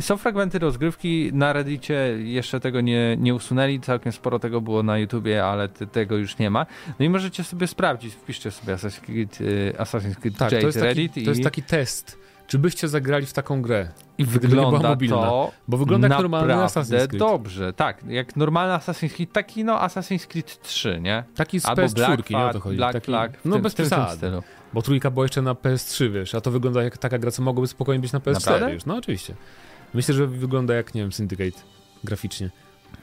[0.00, 4.98] są fragmenty rozgrywki na Reddicie, jeszcze tego nie, nie usunęli, całkiem sporo tego było na
[4.98, 6.66] YouTubie, ale te, tego już nie ma.
[6.98, 10.66] No i możecie sobie sprawdzić, wpiszcie sobie Assassin's Creed, y, Assassin's Creed tak, Jade to
[10.66, 12.18] jest, taki, Reddit to i, jest taki test.
[12.46, 13.88] Czy byście zagrali w taką grę?
[14.18, 17.16] i wygląda to Bo wygląda jak normalny Assassin's Creed.
[17.16, 21.24] dobrze, tak, jak normalny Assassin's Creed, taki no Assassin's Creed 3, nie?
[21.34, 22.76] Taki z Albo PS4, Black nie o to chodzi.
[22.76, 24.30] Black taki, w no tym, bez przesady.
[24.74, 27.68] Bo trójka była jeszcze na PS3, wiesz, a to wygląda jak taka gra, co mogłoby
[27.68, 28.74] spokojnie być na PS4 Naprawdę?
[28.74, 28.84] już.
[28.84, 29.34] No oczywiście.
[29.94, 31.62] Myślę, że wygląda jak, nie wiem, Syndicate
[32.04, 32.50] graficznie.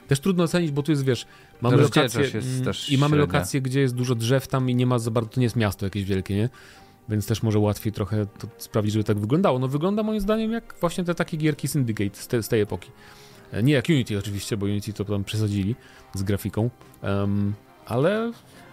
[0.07, 1.25] Też trudno ocenić, bo tu jest, wiesz,
[1.61, 4.99] mamy lokacje jest mm, i mamy lokacje, gdzie jest dużo drzew tam i nie ma
[4.99, 6.49] za bardzo, to nie jest miasto jakieś wielkie, nie?
[7.09, 9.59] Więc też może łatwiej trochę to sprawić, żeby tak wyglądało.
[9.59, 12.91] No wygląda moim zdaniem jak właśnie te takie gierki Syndicate z, te, z tej epoki.
[13.51, 15.75] E, Nie jak Unity oczywiście, bo Unity to tam przesadzili
[16.13, 16.69] z grafiką,
[17.01, 17.53] Em,
[17.85, 18.31] ale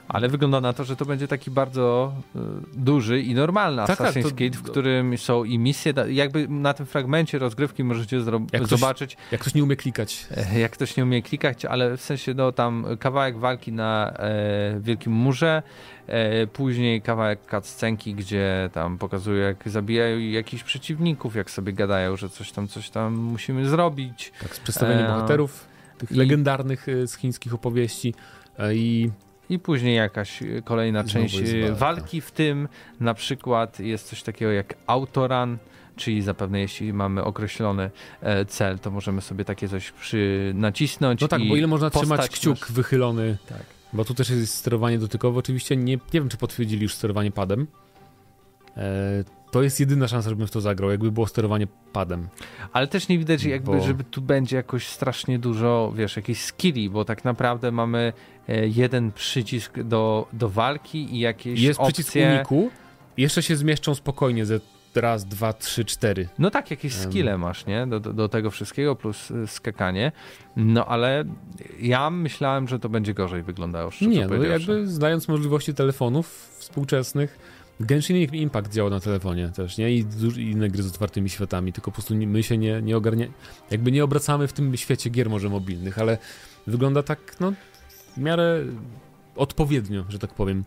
[0.09, 2.38] Ale wygląda na to, że to będzie taki bardzo y,
[2.77, 6.75] duży i normalny Tak, tak, Assassin's to- Creed, w którym są i misje, jakby na
[6.75, 10.97] tym fragmencie rozgrywki możecie Jak ktoś- zobaczyć, jak ktoś nie umie klikać, e, jak ktoś
[10.97, 15.62] nie umie klikać, ale w sensie no tam kawałek walki na e, Wielkim Murze,
[16.07, 22.29] e, później kawałek cutscenki, gdzie tam pokazują jak zabijają jakichś przeciwników, jak sobie gadają, że
[22.29, 24.33] coś tam, coś tam musimy zrobić.
[24.42, 25.66] tak, z przedstawieniem E, bohaterów,
[25.99, 28.14] tych i- legendarnych e, z chińskich opowieści.
[28.59, 29.11] E, i
[29.51, 31.75] I później jakaś e, kolejna Znowu część e, walka.
[31.75, 32.69] walki, w tym
[33.01, 35.59] na przykład jest coś takiego jak autorun,
[35.97, 41.21] czyli zapewne jeśli mamy określony e, cel, to możemy sobie takie coś przy nacisnąć.
[41.21, 43.63] No tak, bo ile można trzymać kciuk nasz- wychylony, Tak.
[43.93, 45.39] bo tu też jest sterowanie dotykowe.
[45.39, 47.67] Oczywiście nie, nie wiem, czy potwierdzili już sterowanie padem.
[49.49, 52.29] E, to jest jedyna szansa, żebym w to zagrał, jakby było sterowanie padem.
[52.73, 56.91] Ale też nie widać jakby, Bo- żeby tu będzie jakoś strasznie dużo, wiesz, jakichś skilli,
[56.91, 58.13] bo tak naprawdę mamy
[58.49, 62.05] e, jeden przycisk do, do walki i jakieś Jest opcje.
[62.05, 62.71] przycisk uniku,
[63.17, 64.61] Jeszcze się zmieszczą spokojnie ze
[64.95, 66.29] raz, dwa, trzy, cztery.
[66.39, 67.87] No tak, jakieś skille masz, nie?
[67.87, 70.13] Do, do, do, tego wszystkiego plus y, skakanie.
[70.57, 71.25] No ale
[71.81, 73.91] ja myślałem, że to będzie gorzej wyglądało.
[74.01, 77.39] Nie, no jakby znając możliwości telefonów współczesnych,
[77.81, 79.93] Genshin Impact działa na telefonie też, nie?
[79.93, 80.05] I
[80.37, 83.27] inne gry z otwartymi światami, tylko po prostu my się nie, nie ogarnia,
[83.71, 86.19] jakby nie obracamy w tym świecie gier może mobilnych, ale
[86.67, 87.53] wygląda tak, no,
[88.17, 88.64] w miarę
[89.37, 90.64] odpowiednio, że tak powiem,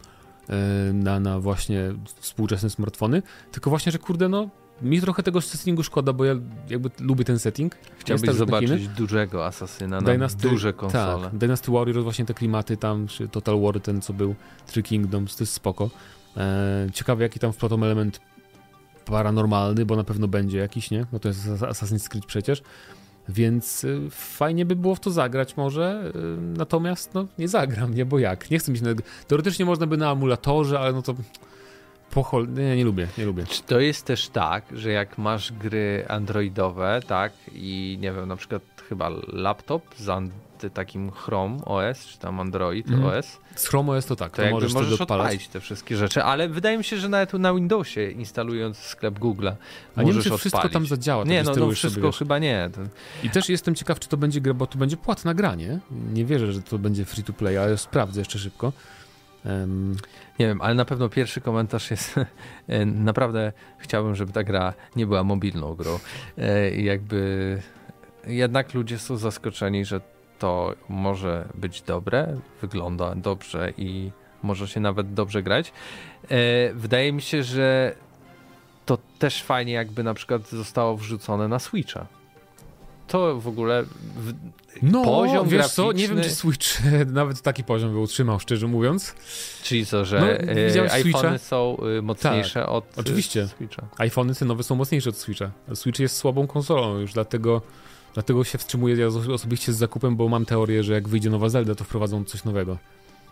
[0.50, 3.22] e, na, na właśnie współczesne smartfony,
[3.52, 4.50] tylko właśnie, że kurde, no,
[4.82, 6.36] mi trochę tego settingu szkoda, bo ja
[6.70, 7.76] jakby lubię ten setting.
[8.00, 11.24] Chciałbyś zobaczyć dużego asasyna na Dynasty, duże konsole.
[11.24, 14.36] Tak, Dynasty Warriors, właśnie te klimaty tam, czy Total War, ten co był,
[14.68, 15.90] Three Kingdoms, to jest spoko.
[16.38, 18.20] E, ciekawe, jaki tam wplotą element
[19.06, 21.06] paranormalny, bo na pewno będzie jakiś, nie?
[21.14, 22.62] No to jest Assassin's Creed przecież.
[23.30, 28.06] Więc y, fajnie by było w to zagrać może, y, natomiast no nie zagram, nie,
[28.06, 28.52] bo jak?
[28.52, 28.82] Nie chcę mieć...
[29.28, 31.16] Teoretycznie można by na emulatorze, ale no to...
[32.12, 32.48] Pochol...
[32.54, 33.46] Nie, nie lubię, nie lubię.
[33.46, 38.36] Czy to jest też tak, że jak masz gry androidowe, tak, i nie wiem, na
[38.36, 40.10] przykład chyba laptop z
[40.70, 43.06] takim Chrome OS, czy tam Android mm.
[43.06, 43.38] OS.
[43.56, 46.78] Z Chrome OS to tak, to, to możesz, możesz odpalić te wszystkie rzeczy, ale wydaje
[46.78, 49.50] mi się, że nawet na Windowsie instalując sklep Google
[49.96, 51.24] A nie wiem, czy wszystko tam zadziała.
[51.24, 52.70] Nie, no, no wszystko sobie, chyba nie.
[53.24, 55.80] I też jestem ciekaw, czy to będzie gra, bo to będzie płatna gra, nie?
[56.14, 58.74] Nie wierzę, że to będzie free to play, ale sprawdzę jeszcze szybko.
[59.46, 59.96] Um...
[60.42, 62.16] Nie wiem, ale na pewno pierwszy komentarz jest
[63.10, 66.00] naprawdę chciałbym, żeby ta gra nie była mobilną grą.
[66.38, 67.58] E, jakby
[68.28, 70.02] jednak ludzie są zaskoczeni, że
[70.42, 74.12] to może być dobre, wygląda dobrze i
[74.44, 75.74] może się nawet dobrze grać.
[76.30, 77.96] E, wydaje mi się, że
[78.86, 82.06] to też fajnie jakby na przykład zostało wrzucone na Switcha.
[83.08, 83.84] To w ogóle
[84.16, 84.34] w,
[84.82, 85.84] no, poziom wiesz graficzny...
[85.84, 86.68] co, nie wiem czy Switch
[87.22, 89.16] nawet taki poziom by utrzymał, szczerze mówiąc.
[89.64, 90.20] Czyli co, że
[90.76, 93.48] no, e, iPhony są y, mocniejsze tak, od oczywiście.
[93.48, 93.88] Switcha.
[93.98, 95.52] iPhony te nowe są mocniejsze od Switcha.
[95.74, 97.62] Switch jest słabą konsolą już, dlatego
[98.14, 101.76] Dlatego się wstrzymuję ja osobiście z zakupem, bo mam teorię, że jak wyjdzie nowa Zelda,
[101.76, 102.78] to wprowadzą coś nowego.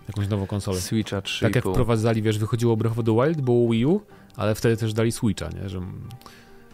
[0.08, 0.82] Jakąś nową konsolę.
[0.82, 1.46] Switcha 3.
[1.46, 4.02] Tak jak wprowadzali, wiesz, wychodziło Breath of the Wild, było Wii U,
[4.36, 5.70] ale wtedy też dali Switcha, nie?
[5.70, 5.82] Że...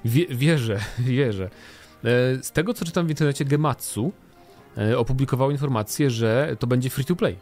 [0.05, 1.49] Wie, wierzę, wierzę.
[2.03, 4.11] E, z tego, co czytam w internecie, Gematsu
[4.77, 7.37] e, opublikował informację, że to będzie free to play.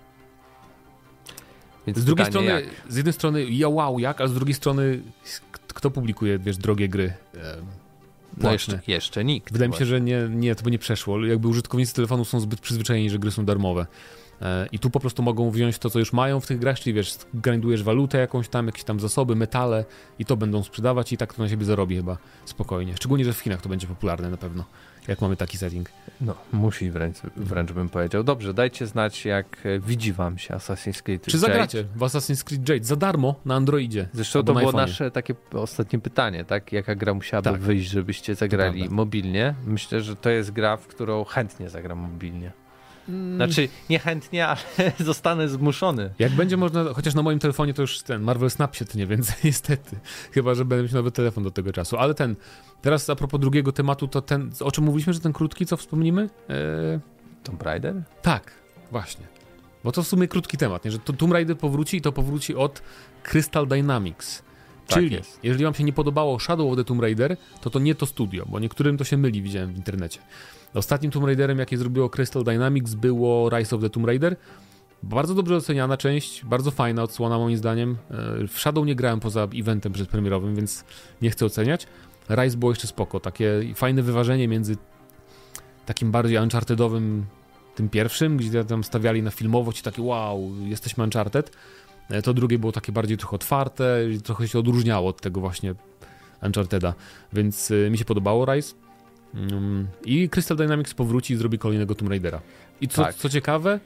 [1.87, 2.63] Więc z drugiej strony, jak?
[2.89, 5.01] z jednej strony, ja wow, jak, a z drugiej strony,
[5.67, 7.13] kto publikuje, wiesz, drogie gry?
[8.37, 9.53] No jeszcze, jeszcze nikt.
[9.53, 11.25] Wydaje mi się, że nie, nie, to by nie przeszło.
[11.25, 13.85] Jakby użytkownicy telefonu są zbyt przyzwyczajeni, że gry są darmowe.
[14.41, 16.93] E, I tu po prostu mogą wziąć to, co już mają w tych grach, czyli
[16.93, 19.85] wiesz, grindujesz walutę jakąś tam, jakieś tam zasoby, metale
[20.19, 22.95] i to będą sprzedawać i tak to na siebie zarobi chyba spokojnie.
[22.95, 24.65] Szczególnie, że w Chinach to będzie popularne na pewno
[25.07, 25.89] jak mamy taki setting.
[26.21, 28.23] No, musi wręcz, wręcz bym powiedział.
[28.23, 32.69] Dobrze, dajcie znać, jak e, widzi wam się Assassin's Creed Czy zagracie w Assassin's Creed
[32.69, 34.07] Jade za darmo na Androidzie?
[34.13, 36.71] Zresztą to było nasze takie ostatnie pytanie, tak?
[36.71, 37.59] Jaka gra musiałaby tak.
[37.61, 39.55] wyjść, żebyście zagrali mobilnie?
[39.65, 42.62] Myślę, że to jest gra, w którą chętnie zagram mobilnie.
[43.09, 43.35] Mm.
[43.35, 44.59] Znaczy, niechętnie, ale
[44.99, 46.09] zostanę zmuszony.
[46.19, 49.31] Jak będzie można, chociaż na moim telefonie to już ten Marvel Snap się nie więc
[49.43, 49.95] niestety.
[50.31, 51.97] Chyba, że będę mieć nowy telefon do tego czasu.
[51.97, 52.35] Ale ten,
[52.81, 56.29] teraz a propos drugiego tematu, to ten, o czym mówiliśmy, że ten krótki, co wspomnimy?
[56.49, 56.99] Eee...
[57.43, 58.03] Tomb Raider?
[58.21, 58.51] Tak,
[58.91, 59.25] właśnie.
[59.83, 60.91] Bo to w sumie krótki temat, nie?
[60.91, 62.81] że to Tomb Raider powróci i to powróci od
[63.23, 64.43] Crystal Dynamics.
[64.87, 65.39] Tak Czyli, jest.
[65.43, 68.45] jeżeli wam się nie podobało Shadow of the Tomb Raider, to to nie to studio,
[68.49, 70.19] bo niektórym to się myli, widziałem w internecie.
[70.73, 74.35] Ostatnim Tomb Raiderem, jakie zrobiło Crystal Dynamics, było Rise of the Tomb Raider.
[75.03, 77.97] Bardzo dobrze oceniana część, bardzo fajna odsłona moim zdaniem.
[78.41, 80.85] E, w Shadow nie grałem poza eventem przedpremierowym, więc
[81.21, 81.87] nie chcę oceniać.
[82.29, 84.77] Rise było jeszcze spoko, takie fajne wyważenie między
[85.85, 87.25] takim bardziej unchartedowym
[87.75, 91.51] tym pierwszym, gdzie tam stawiali na filmowość i takie wow, jesteśmy Uncharted.
[92.09, 95.75] E, to drugie było takie bardziej trochę otwarte, trochę się odróżniało od tego właśnie
[96.43, 96.93] Uncharteda,
[97.33, 98.82] więc e, mi się podobało Rise.
[99.33, 102.41] Mm, I Crystal Dynamics powróci i zrobi kolejnego Tomb Raidera.
[102.81, 103.15] I co, tak.
[103.15, 103.79] co ciekawe,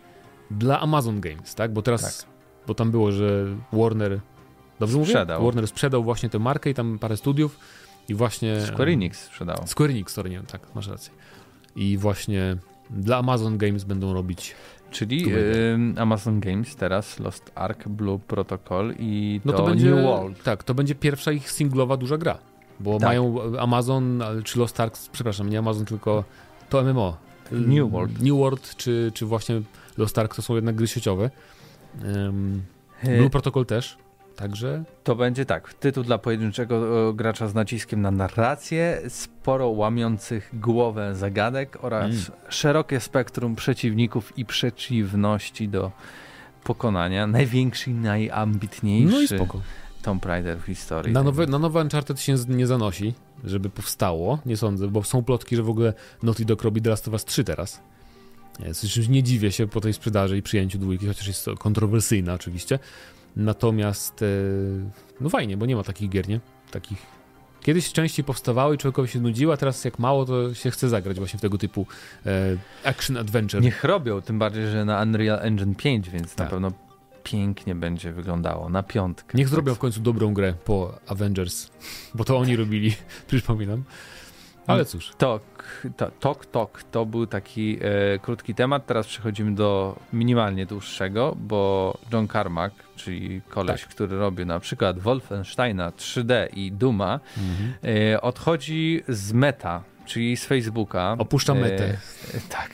[0.52, 1.74] dla Amazon Games, tak?
[1.74, 2.30] Bo teraz, tak.
[2.68, 4.20] bo tam było, że Warner,
[4.80, 5.40] dobrze sprzedał.
[5.40, 5.46] mówię?
[5.46, 7.60] Warner sprzedał właśnie tę markę i tam parę studiów
[8.10, 8.62] i właśnie...
[8.62, 9.68] Square Enix sprzedał.
[9.68, 11.14] Square Enix, sorry, nie, tak, masz rację.
[11.76, 12.58] I właśnie
[12.90, 14.56] dla Amazon Games będą robić
[14.92, 20.06] Czyli y, Amazon Games teraz Lost Ark, Blue Protocol i no to, to będzie, New
[20.06, 20.44] World.
[20.44, 22.38] Tak, to będzie pierwsza ich singlowa duża gra.
[22.80, 23.10] Bo tak.
[23.10, 26.24] mają Amazon, czy Lost Ark, przepraszam, nie Amazon, tylko
[26.70, 27.18] to MMO.
[27.52, 28.22] New World.
[28.22, 29.62] New World, czy, czy właśnie
[29.98, 31.30] Lost Ark to są jednak gry sieciowe.
[32.04, 32.63] Um,
[33.04, 33.98] Blue Protocol też.
[34.36, 34.84] Także.
[35.04, 35.74] To będzie tak.
[35.74, 42.22] Tytuł dla pojedynczego gracza z naciskiem na narrację, sporo łamiących głowę zagadek oraz mm.
[42.50, 45.92] szerokie spektrum przeciwników i przeciwności do
[46.63, 47.28] pokonania.
[47.28, 49.16] Największy i najambitniejszy.
[49.16, 49.62] No i spoko
[50.02, 51.14] Tomb Raider w historii.
[51.14, 55.56] Na nowe, na nowe Uncharted się nie zanosi, żeby powstało, nie sądzę, bo są plotki,
[55.56, 57.82] że w ogóle Naughty Dog robi The Last of Us 3 teraz.
[58.66, 62.80] Jest, nie dziwię się po tej sprzedaży i przyjęciu dwójki, chociaż jest to kontrowersyjna oczywiście.
[63.36, 64.26] Natomiast, e,
[65.22, 66.40] no fajnie, bo nie ma takich gier, nie?
[66.72, 66.98] Takich.
[67.62, 71.18] Kiedyś częściej powstawały i człowiekowi się nudziło, a teraz jak mało, to się chce zagrać
[71.18, 71.86] właśnie w tego typu
[72.26, 73.62] e, action adventure.
[73.62, 76.46] Niech robią, tym bardziej, że na Unreal Engine 5, więc tak.
[76.46, 76.72] na pewno
[77.32, 79.38] pięknie będzie wyglądało, na piątkę.
[79.38, 81.70] Niech zrobią w końcu dobrą grę po Avengers,
[82.13, 82.96] bo to oni robili,
[83.28, 83.84] przypominam.
[84.68, 85.12] Ale cóż.
[85.18, 85.42] Tok,
[85.98, 86.84] to, tok, tok.
[86.84, 88.86] To był taki e, krótki temat.
[88.86, 93.90] Teraz przechodzimy do minimalnie dłuższego, bo John Carmack, czyli koleś, tak.
[93.90, 97.74] który robi na przykład Wolfensteina 3D i Duma, mhm.
[98.13, 101.16] e, odchodzi z Meta, czyli z Facebooka.
[101.20, 101.86] Opuszcza e, metę.
[101.86, 101.98] E,
[102.50, 102.72] tak.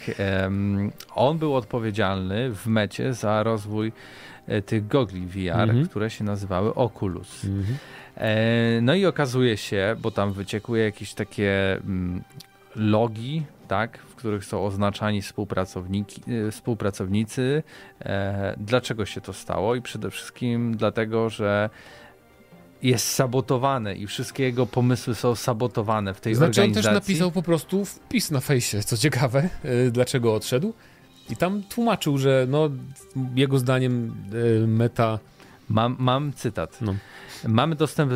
[1.16, 3.92] on był odpowiedzialny w mecie za rozwój
[4.66, 5.88] tych gogli VR, mhm.
[5.88, 7.46] które się nazywały Oculus.
[7.46, 7.78] Mhm.
[8.18, 12.24] E, no i okazuje się, bo tam wyciekuje jakieś takie mm,
[12.76, 17.64] logi, tak, w których są oznaczani współpracowniki, e, współpracownicy.
[18.02, 19.76] E, dlaczego się to stało?
[19.76, 21.70] I przede wszystkim dlatego, że
[22.84, 26.90] jest sabotowane i wszystkie jego pomysły są sabotowane w tej znaczy, organizacji.
[26.90, 29.50] on też napisał po prostu wpis na fejsie, co ciekawe,
[29.92, 30.74] dlaczego odszedł.
[31.30, 32.70] I tam tłumaczył, że no,
[33.36, 34.16] jego zdaniem
[34.68, 35.20] meta...
[35.70, 36.82] Mam, mam cytat.
[36.82, 36.96] No.
[37.48, 38.12] Mamy dostęp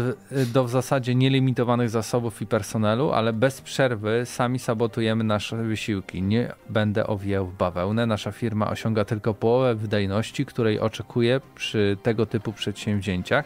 [0.53, 6.21] do w zasadzie nielimitowanych zasobów i personelu, ale bez przerwy sami sabotujemy nasze wysiłki.
[6.21, 8.05] Nie będę owijał w bawełnę.
[8.05, 13.45] Nasza firma osiąga tylko połowę wydajności, której oczekuje przy tego typu przedsięwzięciach.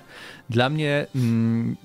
[0.49, 1.75] Dla mnie mm,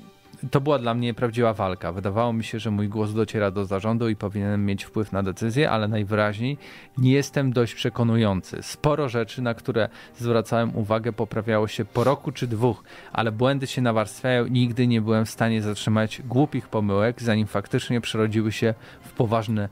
[0.51, 1.93] to była dla mnie prawdziwa walka.
[1.93, 5.71] Wydawało mi się, że mój głos dociera do zarządu i powinienem mieć wpływ na decyzję,
[5.71, 6.59] ale najwyraźniej
[6.99, 8.63] nie jestem dość przekonujący.
[8.63, 13.83] Sporo rzeczy, na które zwracałem uwagę, poprawiało się po roku czy dwóch, ale błędy się
[13.83, 19.69] nawarstwiają nigdy nie byłem w stanie zatrzymać głupich pomyłek, zanim faktycznie przerodziły się w poważne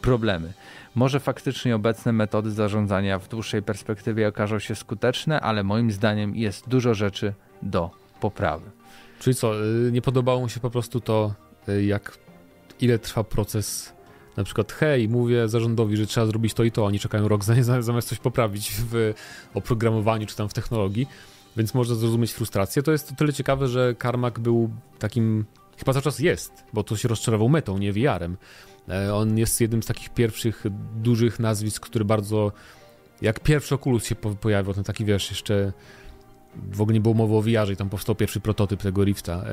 [0.00, 0.52] problemy.
[0.94, 6.68] Może faktycznie obecne metody zarządzania w dłuższej perspektywie okażą się skuteczne, ale moim zdaniem jest
[6.68, 8.77] dużo rzeczy do poprawy.
[9.18, 11.34] Czyli co, y, nie podobało mu się po prostu to,
[11.68, 12.18] y, jak
[12.80, 13.92] ile trwa proces
[14.38, 17.44] na przykład hej, mówię zarządowi, że trzeba zrobić to i to, oni czekają rok
[17.80, 19.14] zamiast coś poprawić w
[19.54, 21.06] oprogramowaniu czy tam w technologii,
[21.56, 22.82] więc można zrozumieć frustrację.
[22.82, 25.44] To jest to tyle ciekawe, że Carmack był takim,
[25.78, 28.36] chyba cały czas jest, bo to się rozczarował metą, nie VR-em.
[28.88, 30.64] E, on jest jednym z takich pierwszych
[30.96, 32.52] dużych nazwisk, który bardzo,
[33.22, 35.72] jak pierwszy Oculus się pojawił, ten taki wiesz, jeszcze
[36.72, 39.46] w ogóle nie było mowy o VR i tam powstał pierwszy prototyp tego Rifta, e,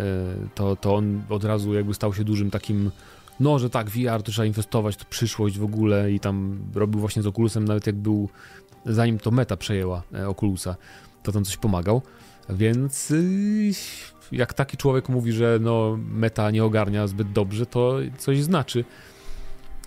[0.56, 2.92] to, to on od razu jakby stał się dużym takim
[3.40, 7.22] no, że tak, VR to trzeba inwestować, to przyszłość w ogóle i tam robił właśnie
[7.22, 8.30] z Oculusem, nawet jak był,
[8.86, 10.76] zanim to Meta przejęła e, Oculusa,
[11.24, 12.02] to tam coś pomagał,
[12.50, 13.72] więc y,
[14.32, 18.86] jak taki człowiek mówi, że no Meta nie ogarnia zbyt dobrze, to coś znaczy.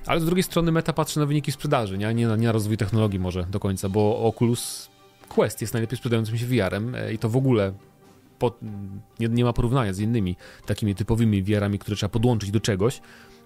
[0.06, 2.76] Ale z drugiej strony Meta patrzy na wyniki sprzedaży, nie, nie, na, nie na rozwój
[2.76, 4.90] technologii może do końca, bo Oculus
[5.28, 7.72] Quest jest najlepiej sprzedającym się VR-em e, i to w ogóle
[8.38, 8.58] po,
[9.20, 10.36] nie, nie, ma porównania z innymi
[10.66, 13.00] takimi typowymi VR-ami, które trzeba podłączyć do czegoś.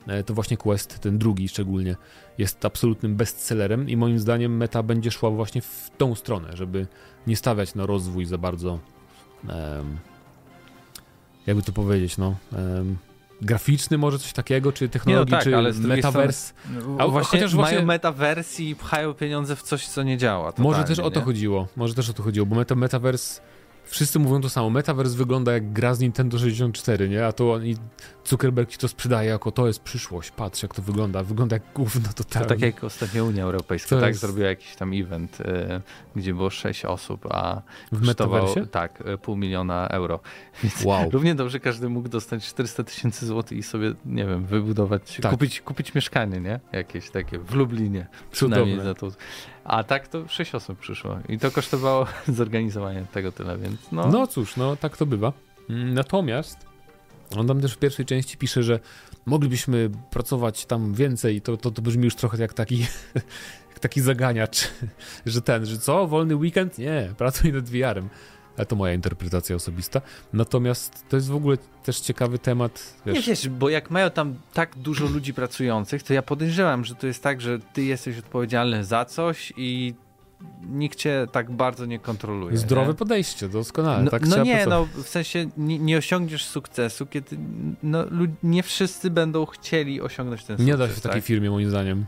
[0.06, 1.96] E, to właśnie Quest, ten drugi szczególnie,
[2.38, 6.86] jest absolutnym bestsellerem i moim zdaniem meta będzie szła właśnie w tą stronę, żeby
[7.26, 8.78] nie stawiać na rozwój za bardzo
[9.48, 9.98] um,
[11.46, 12.96] jakby to powiedzieć, no um,
[13.42, 16.52] graficzny może coś takiego, czy technologii, no tak, czy ale metavers.
[16.70, 17.86] Strony, a, właśnie chociaż mają właśnie...
[17.86, 20.52] metavers i pchają pieniądze w coś, co nie działa.
[20.58, 21.26] Może też o to nie?
[21.26, 21.68] chodziło.
[21.76, 23.40] Może też o to chodziło, bo meta, metavers
[23.84, 24.70] wszyscy mówią to samo.
[24.70, 27.26] Metaverse wygląda jak gra z Nintendo 64, nie?
[27.26, 27.76] A to oni,
[28.24, 30.30] Zuckerberg ci to sprzedaje jako to jest przyszłość.
[30.30, 31.22] Patrz, jak to wygląda.
[31.22, 32.48] Wygląda jak gówno totalnie.
[32.48, 34.08] To tak jak ostatnio Unia Europejska, to tak?
[34.08, 34.20] Jest...
[34.20, 35.44] Zrobiła jakiś tam event, y,
[36.16, 38.66] gdzie było 6 osób, a w Metaverse?
[38.66, 40.20] Tak, y, pół miliona euro.
[40.62, 41.10] Więc wow.
[41.12, 45.32] równie dobrze każdy mógł dostać 400 tysięcy złotych i sobie, nie wiem, wybudować, tak.
[45.32, 46.60] kupić, kupić mieszkanie, nie?
[46.72, 48.06] Jakieś takie w Lublinie.
[48.30, 48.94] Przynajmniej Cudowne.
[48.94, 49.08] za to.
[49.64, 54.08] A tak to 6 osób przyszło i to kosztowało zorganizowanie tego tyle, więc no.
[54.08, 55.32] No cóż, no tak to bywa.
[55.70, 56.71] Mm, natomiast
[57.40, 58.80] on tam też w pierwszej części pisze, że
[59.26, 62.78] moglibyśmy pracować tam więcej, to, to, to brzmi już trochę jak taki,
[63.70, 64.68] jak taki zaganiacz,
[65.26, 66.78] że ten, że co, wolny weekend?
[66.78, 68.08] Nie, pracuj nad VR-em.
[68.56, 70.00] Ale to moja interpretacja osobista.
[70.32, 72.94] Natomiast to jest w ogóle też ciekawy temat.
[73.06, 73.14] Wiesz.
[73.14, 77.06] Nie wiesz, bo jak mają tam tak dużo ludzi pracujących, to ja podejrzewam, że to
[77.06, 79.94] jest tak, że ty jesteś odpowiedzialny za coś i
[80.70, 82.56] nikt cię tak bardzo nie kontroluje.
[82.56, 82.94] Zdrowe nie?
[82.94, 84.02] podejście, doskonale.
[84.02, 87.36] No, tak no nie, no w sensie nie, nie, osiągniesz sukcesu, kiedy
[87.82, 88.04] no,
[88.42, 90.66] nie wszyscy będą chcieli osiągnąć ten sukces.
[90.66, 91.26] Nie da się w takiej tak?
[91.26, 92.06] firmie, moim zdaniem.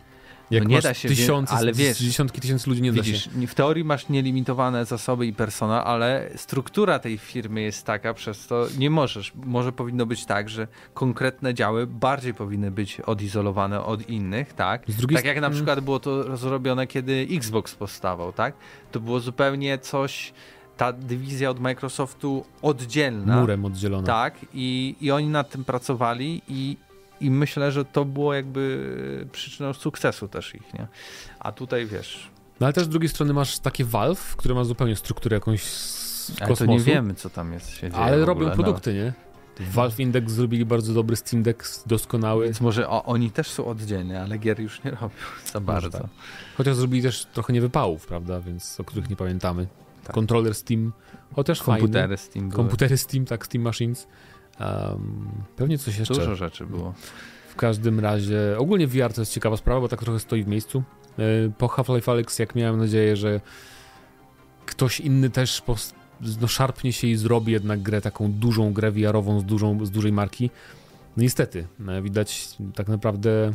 [0.54, 3.46] Jak no nie da się, tysiące, ale wiesz, dziesiątki tysięcy ludzi nie widzisz, da się.
[3.46, 8.66] w teorii masz nielimitowane zasoby i personel, ale struktura tej firmy jest taka, przez to
[8.78, 9.32] nie możesz.
[9.44, 14.82] Może powinno być tak, że konkretne działy bardziej powinny być odizolowane od innych, tak?
[15.14, 18.54] Tak jak na przykład było to zrobione, kiedy Xbox powstawał, tak?
[18.92, 20.32] To było zupełnie coś
[20.76, 23.40] ta dywizja od Microsoftu oddzielna.
[23.40, 24.06] Murem oddzielona.
[24.06, 26.76] Tak, i, i oni nad tym pracowali i,
[27.20, 30.86] i myślę, że to było jakby przyczyną sukcesu też ich, nie?
[31.38, 32.30] A tutaj wiesz...
[32.60, 36.26] No ale też z drugiej strony masz takie Valve, które ma zupełnie strukturę jakąś z
[36.26, 36.44] kosmosu.
[36.48, 39.04] Ale to nie wiemy, co tam jest się dzieje Ale robią produkty, no.
[39.04, 39.12] nie?
[39.60, 42.44] Valve Index zrobili bardzo dobry Steam Deck, doskonały.
[42.44, 45.10] Więc może o, oni też są oddzielni, ale gier już nie robią
[45.52, 45.90] za bardzo.
[45.90, 46.06] Tak.
[46.56, 48.40] Chociaż zrobili też trochę niewypałów, prawda?
[48.40, 49.66] Więc o których nie pamiętamy.
[50.04, 50.14] Tak.
[50.14, 50.92] Kontroler Steam,
[51.34, 52.16] chociaż Komputery fajny.
[52.16, 52.50] Steam.
[52.50, 54.06] Komputery Steam, tak, Steam Machines.
[54.60, 56.14] Um, pewnie coś jeszcze.
[56.14, 56.94] Dużo rzeczy było.
[57.48, 60.82] W każdym razie, ogólnie VR to jest ciekawa sprawa, bo tak trochę stoi w miejscu.
[61.18, 61.22] E,
[61.58, 63.40] po Half-Life Alyx, jak miałem nadzieję, że
[64.66, 65.62] ktoś inny też
[66.40, 70.12] no, szarpnie się i zrobi jednak grę, taką dużą grę VR-ową z, dużą, z dużej
[70.12, 70.50] marki.
[71.16, 73.52] No niestety, e, widać tak naprawdę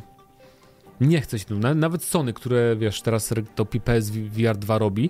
[1.01, 5.09] nie chce się Nawet Sony, które wiesz, teraz to PPS VR 2 robi,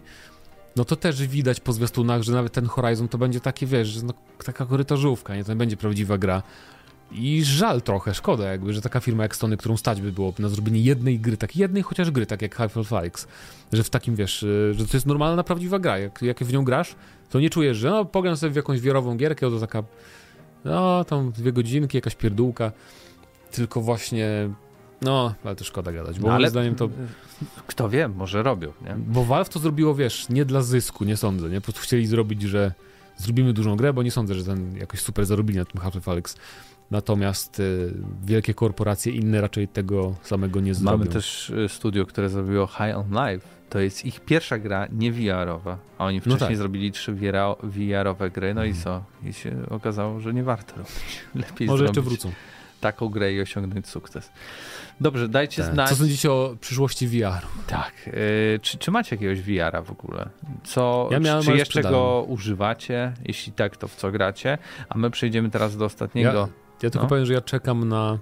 [0.76, 4.14] no to też widać po zwiastunach, że nawet ten Horizon to będzie taki, wiesz, no,
[4.46, 5.44] taka korytarzówka, nie?
[5.44, 6.44] To będzie prawdziwa gra.
[7.12, 10.50] I żal trochę, szkoda jakby, że taka firma jak Sony, którą stać by było na
[10.50, 13.28] zrobienie jednej gry, tak jednej chociaż gry, tak jak Half-Life Alyx,
[13.74, 15.98] że w takim, wiesz, y, że to jest normalna, prawdziwa gra.
[15.98, 16.96] Jak, jak w nią grasz,
[17.30, 19.84] to nie czujesz, że no pogram sobie w jakąś wiarową gierkę, to taka,
[20.66, 22.72] no tam dwie godzinki, jakaś pierdółka,
[23.52, 24.50] tylko właśnie
[25.02, 26.90] no, ale to szkoda gadać, bo no, ale zdaniem to...
[27.68, 28.96] Kto wie, może robią, nie?
[28.98, 31.62] Bo Valve to zrobiło, wiesz, nie dla zysku, nie sądzę, nie?
[31.62, 32.74] Po prostu chcieli zrobić, że
[33.18, 36.36] zrobimy dużą grę, bo nie sądzę, że ten jakoś super zarobili na tym Half-Life Alyx.
[36.92, 37.94] Natomiast y,
[38.26, 40.98] wielkie korporacje inne raczej tego samego nie zrobią.
[40.98, 43.48] Mamy też y, studio, które zrobiło High on Life.
[43.70, 46.58] To jest ich pierwsza gra nie VR-owa, a oni no wcześniej no tak.
[46.58, 47.14] zrobili trzy
[47.64, 48.84] VR-owe gry, no i mhm.
[48.84, 49.30] co?
[49.30, 51.20] I się okazało, że nie warto robić.
[51.36, 51.98] Lepiej Może zrobić.
[51.98, 52.32] jeszcze wrócą
[52.80, 54.32] taką grę i osiągnąć sukces.
[55.02, 55.74] Dobrze, dajcie tak.
[55.74, 55.90] znać.
[55.90, 57.46] Co sądzicie o przyszłości VR?
[57.68, 57.94] Tak.
[58.06, 60.30] Yy, czy, czy macie jakiegoś VR-a w ogóle?
[60.64, 63.14] Co, ja miałem, czy jeszcze go używacie?
[63.26, 64.58] Jeśli tak, to w co gracie?
[64.90, 66.40] A my przejdziemy teraz do ostatniego.
[66.40, 66.48] Ja,
[66.84, 67.10] ja tylko no?
[67.10, 68.18] powiem, że ja czekam na.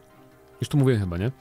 [0.62, 1.32] Już tu mówiłem chyba, nie?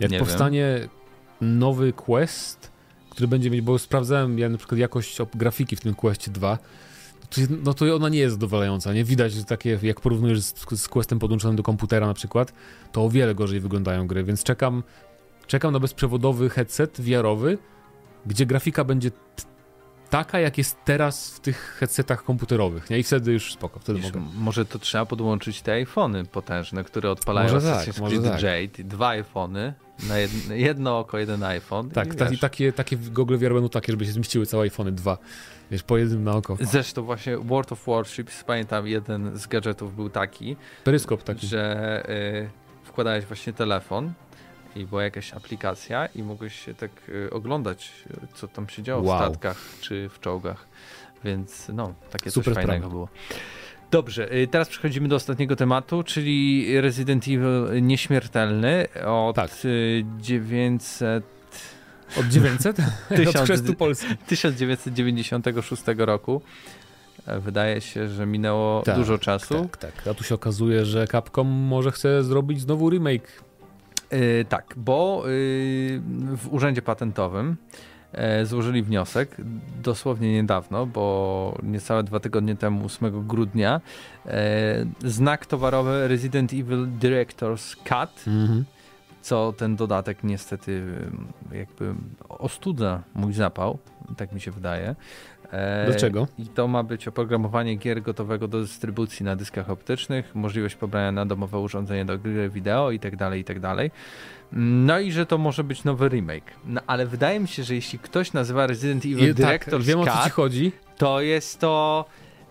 [0.00, 1.58] Jak nie powstanie wiem.
[1.58, 2.72] nowy quest,
[3.10, 6.58] który będzie mieć, bo sprawdzałem ja na przykład jakość grafiki w tym Questie 2
[7.64, 9.04] no to ona nie jest zadowalająca, nie?
[9.04, 12.52] Widać, że takie, jak porównujesz z, z Questem podłączonym do komputera na przykład,
[12.92, 14.82] to o wiele gorzej wyglądają gry, więc czekam,
[15.46, 17.58] czekam na bezprzewodowy headset VR-owy,
[18.26, 19.10] gdzie grafika będzie
[20.10, 22.98] taka, jak jest teraz w tych headsetach komputerowych, nie?
[22.98, 24.26] I wtedy już spoko, wtedy Wiesz, mogę.
[24.34, 28.86] Może to trzeba podłączyć te iPhony potężne, które odpalają może tak, Assassin's tak, Creed tak.
[28.86, 29.74] dwa iPhony,
[30.08, 31.90] na jedno, jedno oko, jeden iPhone.
[31.90, 34.92] Tak, i, ta, i takie, takie Google VR będą takie, żeby się zmieściły całe iPhony
[34.92, 35.18] dwa.
[35.70, 36.56] Wiesz, po jednym na oko.
[36.60, 42.50] Zresztą właśnie World of Warships, pamiętam, jeden z gadżetów był taki, peryskop taki, że y,
[42.84, 44.12] wkładałeś właśnie telefon
[44.76, 47.92] i była jakaś aplikacja i mogłeś się tak y, oglądać,
[48.34, 49.18] co tam się działo wow.
[49.18, 50.66] w statkach czy w czołgach.
[51.24, 53.08] Więc no, takie Super coś fajnego było.
[53.90, 59.50] Dobrze, y, teraz przechodzimy do ostatniego tematu, czyli Resident Evil Nieśmiertelny od tak.
[60.20, 61.24] 900
[62.16, 62.76] y, od 900?
[63.70, 64.16] Od Polski.
[64.26, 66.42] 1996 roku.
[67.26, 69.68] E, wydaje się, że minęło tak, dużo czasu.
[69.70, 70.08] Tak, tak.
[70.08, 73.42] A tu się okazuje, że Capcom może chce zrobić znowu remake.
[74.10, 75.30] Yy, tak, bo yy,
[76.36, 77.89] w urzędzie patentowym yy,
[78.44, 79.36] złożyli wniosek
[79.82, 83.80] dosłownie niedawno, bo niecałe dwa tygodnie temu, 8 grudnia,
[85.04, 88.26] znak towarowy Resident Evil Director's Cut.
[88.26, 88.64] Mhm
[89.22, 90.82] co ten dodatek niestety
[91.52, 91.94] jakby
[92.28, 93.78] ostudza mój zapał,
[94.16, 94.94] tak mi się wydaje.
[95.52, 96.28] E, Dlaczego?
[96.38, 101.26] I to ma być oprogramowanie gier gotowego do dystrybucji na dyskach optycznych, możliwość pobrania na
[101.26, 103.90] domowe urządzenie do gry wideo i tak dalej, i tak dalej.
[104.52, 106.52] No i że to może być nowy remake.
[106.66, 109.82] No ale wydaje mi się, że jeśli ktoś nazywa Resident Evil I, tak, Director's tak,
[109.82, 110.72] wiem, Cut, o co ci chodzi.
[110.96, 112.04] to jest to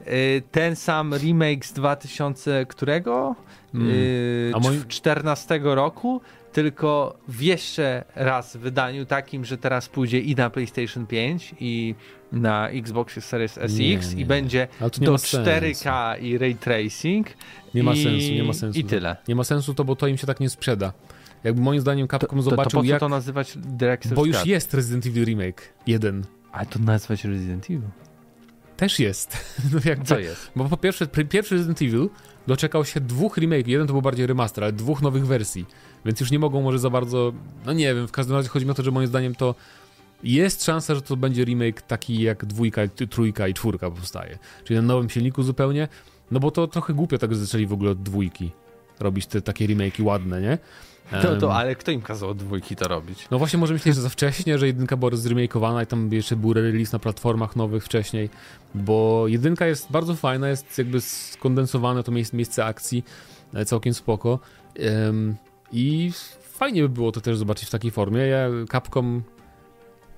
[0.08, 3.36] y, ten sam remake z 2000 którego?
[3.74, 3.90] Mm.
[3.90, 4.82] Y, A moi...
[4.88, 6.22] 14 roku,
[6.54, 11.96] tylko w jeszcze raz wydaniu takim, że teraz pójdzie i na PlayStation 5 i
[12.32, 14.22] na Xbox Series SX nie, nie.
[14.22, 16.26] i będzie do 4K sensu.
[16.26, 17.28] i ray tracing.
[17.74, 18.80] Nie ma i, sensu, nie ma sensu.
[18.80, 19.16] I tyle.
[19.28, 20.94] Nie ma sensu to, bo to im się tak nie sprzeda.
[21.44, 23.00] Jakby moim zdaniem Capcom to, zobaczył to, to po co jak...
[23.00, 26.26] to nazywać Director's Bo już jest Resident Evil Remake 1.
[26.52, 27.90] Ale to nazwać Resident Evil.
[28.78, 29.38] też jest.
[29.74, 30.52] No jakby, Co jest?
[30.56, 32.10] Bo po pierwsze, pierwszy Resident Evil
[32.48, 33.68] doczekał się dwóch remake.
[33.68, 35.66] Jeden to był bardziej remaster, ale dwóch nowych wersji.
[36.06, 37.34] Więc już nie mogą może za bardzo.
[37.66, 39.56] No nie wiem, w każdym razie chodzi mi o to, że moim zdaniem to
[40.24, 44.38] jest szansa, że to będzie remake taki jak dwójka, trójka i czwórka powstaje.
[44.64, 45.88] Czyli na nowym silniku zupełnie.
[46.32, 48.52] No bo to trochę głupio tak, że zaczęli w ogóle od dwójki
[49.00, 50.58] robić te takie remake'i ładne, nie?
[51.22, 53.28] To, to, ale kto im kazał od dwójki to robić?
[53.32, 56.54] No właśnie może myśleć, że za wcześnie, że jedynka była zremakeowana i tam jeszcze był
[56.54, 58.30] release na platformach nowych wcześniej,
[58.76, 63.04] bo jedynka jest bardzo fajna, jest jakby skondensowane to miejsce, miejsce akcji,
[63.54, 64.40] e, całkiem spoko
[65.72, 68.20] i fajnie by było to też zobaczyć w takiej formie.
[68.20, 69.24] Ja Capcom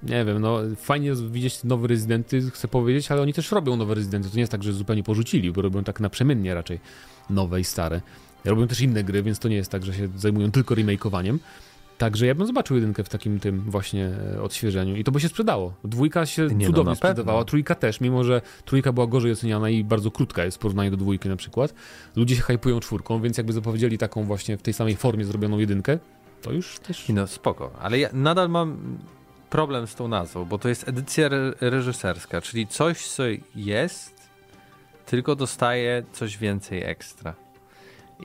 [0.03, 4.29] nie wiem, no fajnie widzieć nowe rezydenty, chcę powiedzieć, ale oni też robią nowe rezydenty.
[4.29, 6.79] To nie jest tak, że zupełnie porzucili, bo robią tak naprzemiennie raczej
[7.29, 8.01] nowe i stare.
[8.45, 11.39] Robią też inne gry, więc to nie jest tak, że się zajmują tylko remakeowaniem.
[11.97, 15.29] Także ja bym zobaczył jedynkę w takim tym właśnie e, odświeżeniu i to by się
[15.29, 15.73] sprzedało.
[15.83, 19.69] Dwójka się nie no, cudownie no, sprzedawała, trójka też, mimo że trójka była gorzej oceniana
[19.69, 21.73] i bardzo krótka jest w porównaniu do dwójki na przykład.
[22.15, 25.99] Ludzie się hypują czwórką, więc jakby zapowiedzieli taką właśnie w tej samej formie zrobioną jedynkę,
[26.41, 27.09] to już też...
[27.09, 28.97] No spoko, ale ja nadal mam
[29.49, 33.23] problem z tą nazwą, bo to jest edycja re reżyserska, czyli coś, co
[33.55, 34.29] jest,
[35.05, 37.33] tylko dostaje coś więcej ekstra.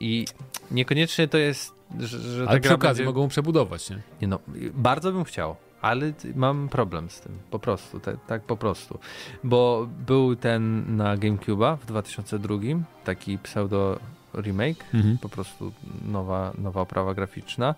[0.01, 0.26] I
[0.70, 3.14] niekoniecznie to jest, że, że Ale przy okazji będzie...
[3.14, 4.01] mogą przebudować, nie?
[4.22, 4.28] nie?
[4.28, 4.38] no,
[4.74, 8.99] bardzo bym chciał, ale mam problem z tym, po prostu, te, tak po prostu.
[9.44, 12.57] Bo był ten na GameCube'a w 2002,
[13.05, 13.99] taki pseudo
[14.34, 15.18] remake, mhm.
[15.18, 15.72] po prostu
[16.09, 17.74] nowa, nowa oprawa graficzna.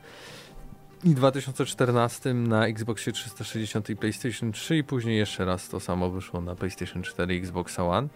[1.05, 6.11] I w 2014 na Xboxie 360 i PlayStation 3 i później jeszcze raz to samo
[6.11, 8.09] wyszło na PlayStation 4 i Xbox One.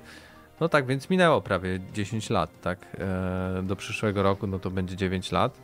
[0.63, 2.87] No tak, więc minęło prawie 10 lat, tak?
[2.99, 5.59] E, do przyszłego roku no to będzie 9 lat.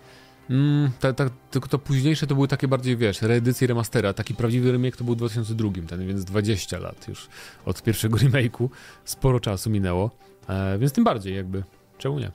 [0.51, 4.13] Mm, tak, ta, tylko to późniejsze to były takie bardziej, wiesz, reedycje remastera.
[4.13, 7.29] Taki prawdziwy remake to był w 2002, ten, więc 20 lat już
[7.65, 8.69] od pierwszego remake'u.
[9.05, 10.11] Sporo czasu minęło,
[10.49, 11.63] e, więc tym bardziej jakby.
[11.99, 12.31] Czemu nie?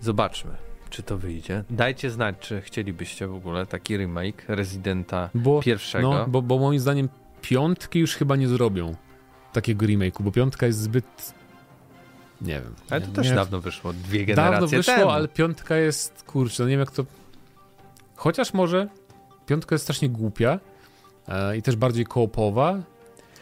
[0.00, 0.50] Zobaczmy,
[0.90, 1.64] czy to wyjdzie.
[1.70, 6.10] Dajcie znać, czy chcielibyście w ogóle taki remake Residenta bo, pierwszego.
[6.10, 7.08] No, bo, bo moim zdaniem
[7.42, 8.94] piątki już chyba nie zrobią
[9.54, 11.34] takiego remake'u, bo piątka jest zbyt
[12.40, 12.74] nie wiem.
[12.90, 15.10] Ale to nie, też nie dawno wyszło, dwie generacje Dawno wyszło, temu.
[15.10, 17.04] ale piątka jest, kurczę, no nie wiem jak to...
[18.16, 18.88] Chociaż może
[19.46, 20.60] piątka jest strasznie głupia
[21.28, 22.82] e, i też bardziej koopowa.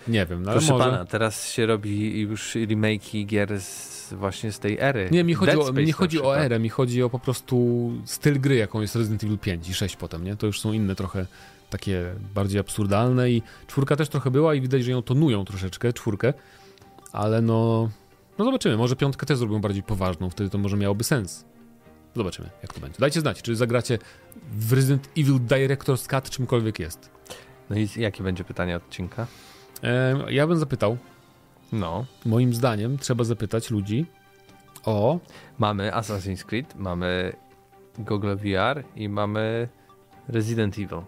[0.08, 0.84] Nie wiem, no ale Proszę może...
[0.84, 5.08] pana, teraz się robi już remake'i gier z, właśnie z tej ery.
[5.12, 8.40] Nie, mi chodzi, o, mi nie chodzi o erę, mi chodzi o po prostu styl
[8.40, 10.36] gry, jaką jest Resident Evil 5 i 6 potem, nie?
[10.36, 11.26] To już są inne trochę
[11.72, 16.32] takie bardziej absurdalne i czwórka też trochę była i widać, że ją tonują troszeczkę, czwórkę,
[17.12, 17.90] ale no,
[18.38, 21.44] no zobaczymy, może piątkę też zrobią bardziej poważną, wtedy to może miałoby sens.
[22.16, 22.98] Zobaczymy, jak to będzie.
[22.98, 23.98] Dajcie znać, czy zagracie
[24.52, 27.10] w Resident Evil Director's Cut, czymkolwiek jest.
[27.70, 29.26] No i jakie będzie pytanie odcinka?
[29.82, 30.98] E, ja bym zapytał.
[31.72, 32.04] No.
[32.26, 34.06] Moim zdaniem trzeba zapytać ludzi
[34.84, 35.18] o...
[35.58, 37.32] Mamy Assassin's Creed, mamy
[37.98, 39.68] Google VR i mamy
[40.28, 41.02] Resident Evil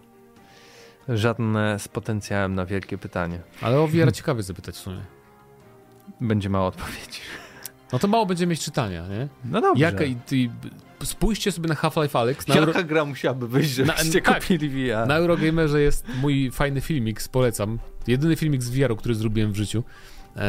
[1.09, 3.39] żadne z potencjałem na wielkie pytanie.
[3.61, 5.01] Ale o VR ciekawe zapytać w sumie.
[6.21, 7.19] Będzie mało odpowiedzi.
[7.93, 9.27] No to mało będzie mieć czytania, nie?
[9.45, 9.83] No dobrze.
[9.83, 10.49] Jaka, ty,
[11.03, 12.47] spójrzcie sobie na Half-Life Alex.
[12.47, 12.83] Na Jaka Euro...
[12.83, 15.07] gra musiałaby wyjść, żebyście na, kupili tak, VR?
[15.07, 17.79] Na Eurogamerze jest mój fajny filmik, polecam.
[18.07, 19.83] Jedyny filmik z VR-u, który zrobiłem w życiu.
[20.35, 20.43] Eee,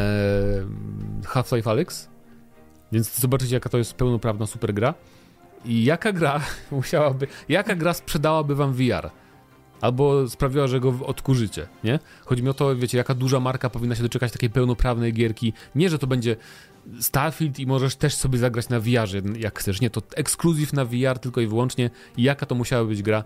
[1.25, 2.09] Half-Life Alex.
[2.93, 4.95] Więc zobaczycie, jaka to jest pełnoprawna super gra.
[5.65, 6.41] I jaka gra
[6.71, 9.11] musiałaby, jaka gra sprzedałaby wam VR?
[9.81, 11.99] Albo sprawiła, że go odkurzycie, nie?
[12.25, 15.53] Chodzi mi o to, wiecie, jaka duża marka powinna się doczekać takiej pełnoprawnej gierki.
[15.75, 16.37] Nie, że to będzie
[17.01, 19.81] Starfield i możesz też sobie zagrać na VR-ze, jak chcesz.
[19.81, 21.91] Nie, to ekskluzyw na VR tylko i wyłącznie.
[22.19, 23.25] Jaka to musiała być gra?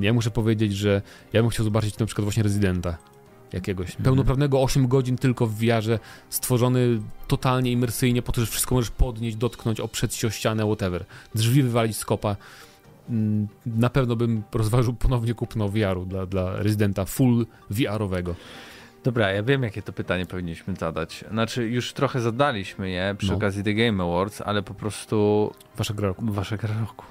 [0.00, 1.02] Ja muszę powiedzieć, że
[1.32, 2.98] ja bym chciał zobaczyć na przykład właśnie Residenta
[3.52, 3.86] jakiegoś.
[3.86, 4.04] Mhm.
[4.04, 5.98] Pełnoprawnego 8 godzin tylko w VR-ze,
[6.30, 11.04] stworzony totalnie imersyjnie po to, że wszystko możesz podnieść, dotknąć, oprzeć się o ścianę, whatever.
[11.34, 12.36] Drzwi wywalić z kopa.
[13.10, 18.34] Mm, na pewno bym rozważył ponownie kupno VR-u dla, dla rezydenta full VR-owego.
[19.04, 21.24] Dobra, ja wiem, jakie to pytanie powinniśmy zadać.
[21.30, 23.36] Znaczy, już trochę zadaliśmy je przy no.
[23.36, 25.50] okazji The Game Awards, ale po prostu.
[25.76, 26.24] Wasza gra roku.
[26.26, 27.04] Wasza gra roku.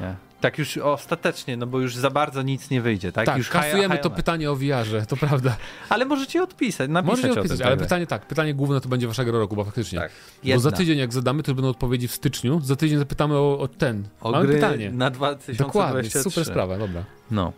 [0.00, 0.29] Nie.
[0.40, 3.26] Tak już ostatecznie, no bo już za bardzo nic nie wyjdzie, tak?
[3.26, 5.56] Tak, już kasujemy to pytanie o VR-ze, to prawda.
[5.88, 9.56] Ale możecie odpisać, napisać możecie odpisać, ale pytanie tak, pytanie główne to będzie waszego roku,
[9.56, 9.98] bo faktycznie.
[9.98, 10.12] Tak.
[10.44, 13.68] Bo za tydzień jak zadamy, to będą odpowiedzi w styczniu, za tydzień zapytamy o, o
[13.68, 14.04] ten.
[14.20, 14.90] O Mamy pytanie.
[14.90, 15.64] na 2023.
[15.64, 17.04] Dokładnie, super sprawa, dobra.
[17.30, 17.52] No.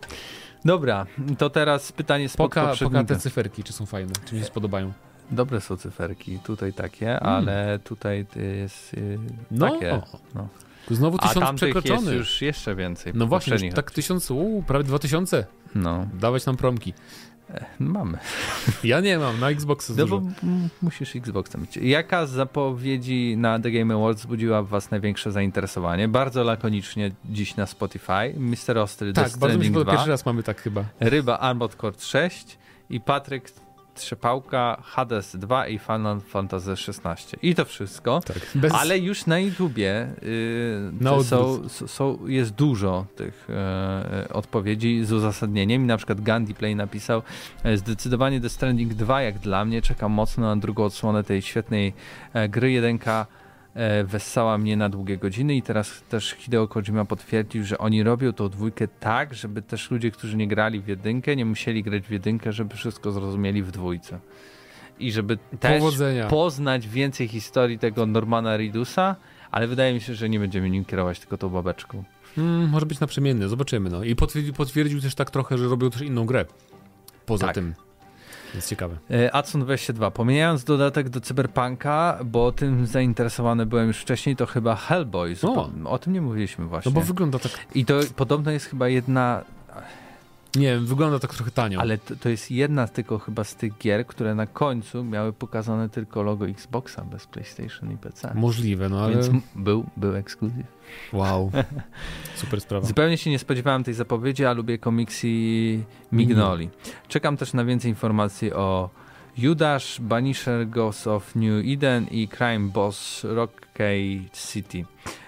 [0.65, 1.05] Dobra,
[1.37, 4.93] to teraz pytanie z poka, poka te cyferki, czy są fajne, czy mi się spodobają.
[5.31, 7.23] Dobre są cyferki, tutaj takie, mm.
[7.23, 9.19] ale tutaj jest y,
[9.51, 9.71] no.
[9.71, 10.01] takie.
[10.35, 10.47] No.
[10.91, 11.93] Znowu tysiąc A przekroczony.
[12.01, 13.13] jest już jeszcze więcej.
[13.15, 15.45] No właśnie, tak tysiąc, uu, prawie dwa tysiące.
[15.75, 16.07] No.
[16.13, 16.93] Dawać nam promki.
[17.79, 18.17] Mamy.
[18.83, 21.77] Ja nie mam, na Xboxa No bo m- musisz Xboxa mieć.
[21.77, 26.07] Jaka z zapowiedzi na The Game Awards wzbudziła w was największe zainteresowanie?
[26.07, 28.33] Bardzo lakonicznie dziś na Spotify.
[28.37, 28.77] Mr.
[28.77, 29.91] Ostry, Tak, Death bardzo mi się Stranding podoba.
[29.91, 30.83] 2, Pierwszy raz mamy tak chyba.
[30.99, 32.57] Ryba Armored Core 6
[32.89, 33.51] i Patryk
[33.95, 37.37] Trzepałka, Hades 2 i Final Fantasy 16.
[37.41, 38.21] I to wszystko.
[38.25, 38.37] Tak.
[38.55, 38.73] Bez...
[38.73, 45.11] Ale już na YouTubie yy, Na to są, są, jest dużo tych e, odpowiedzi z
[45.11, 45.83] uzasadnieniem.
[45.83, 47.21] I na przykład Gandhi Play napisał
[47.63, 51.93] e, zdecydowanie The Stranding 2 jak dla mnie czekam mocno na drugą odsłonę tej świetnej
[52.49, 52.71] gry.
[52.71, 53.42] Jedynka e,
[54.05, 58.49] wessała mnie na długie godziny i teraz też Hideo Kojima potwierdził, że oni robią tą
[58.49, 62.51] dwójkę tak, żeby też ludzie, którzy nie grali w jedynkę, nie musieli grać w jedynkę,
[62.51, 64.19] żeby wszystko zrozumieli w dwójce.
[64.99, 66.27] I żeby też Powodzenia.
[66.27, 69.15] poznać więcej historii tego Normana Ridusa,
[69.51, 72.03] ale wydaje mi się, że nie będziemy nim kierować tylko tą babeczką.
[72.37, 73.89] Mm, może być naprzemienny, zobaczymy.
[73.89, 74.03] No.
[74.03, 76.45] I potwierdził, potwierdził też tak trochę, że robią też inną grę.
[77.25, 77.55] Poza Tak.
[77.55, 77.73] tym.
[78.55, 78.95] Jest ciekawe.
[79.11, 80.11] E, Adson 22.
[80.11, 85.35] Pomijając dodatek do Cyberpunka, bo tym zainteresowany byłem już wcześniej, to chyba Hellboy.
[85.35, 86.91] Zupa- O, tym nie mówiliśmy właśnie.
[86.91, 89.43] No bo wygląda tak, I to podobno jest chyba jedna,
[90.55, 91.79] nie wiem, wygląda tak trochę tanio.
[91.79, 95.89] ale to, to jest jedna tylko chyba z tych gier, które na końcu miały pokazane
[95.89, 98.31] tylko logo Xboxa bez PlayStation i PC.
[98.35, 100.65] Możliwe, no ale Więc był, był ekskluzyw.
[101.13, 101.51] wow.
[102.35, 102.87] Super sprawa.
[102.87, 105.27] Zupełnie się nie spodziewałem tej zapowiedzi, a lubię komiksy
[106.11, 106.69] Mignoli.
[107.07, 108.89] Czekam też na więcej informacji o
[109.37, 114.85] Judasz, Banisher, Ghost of New Eden i Crime Boss Rockay City.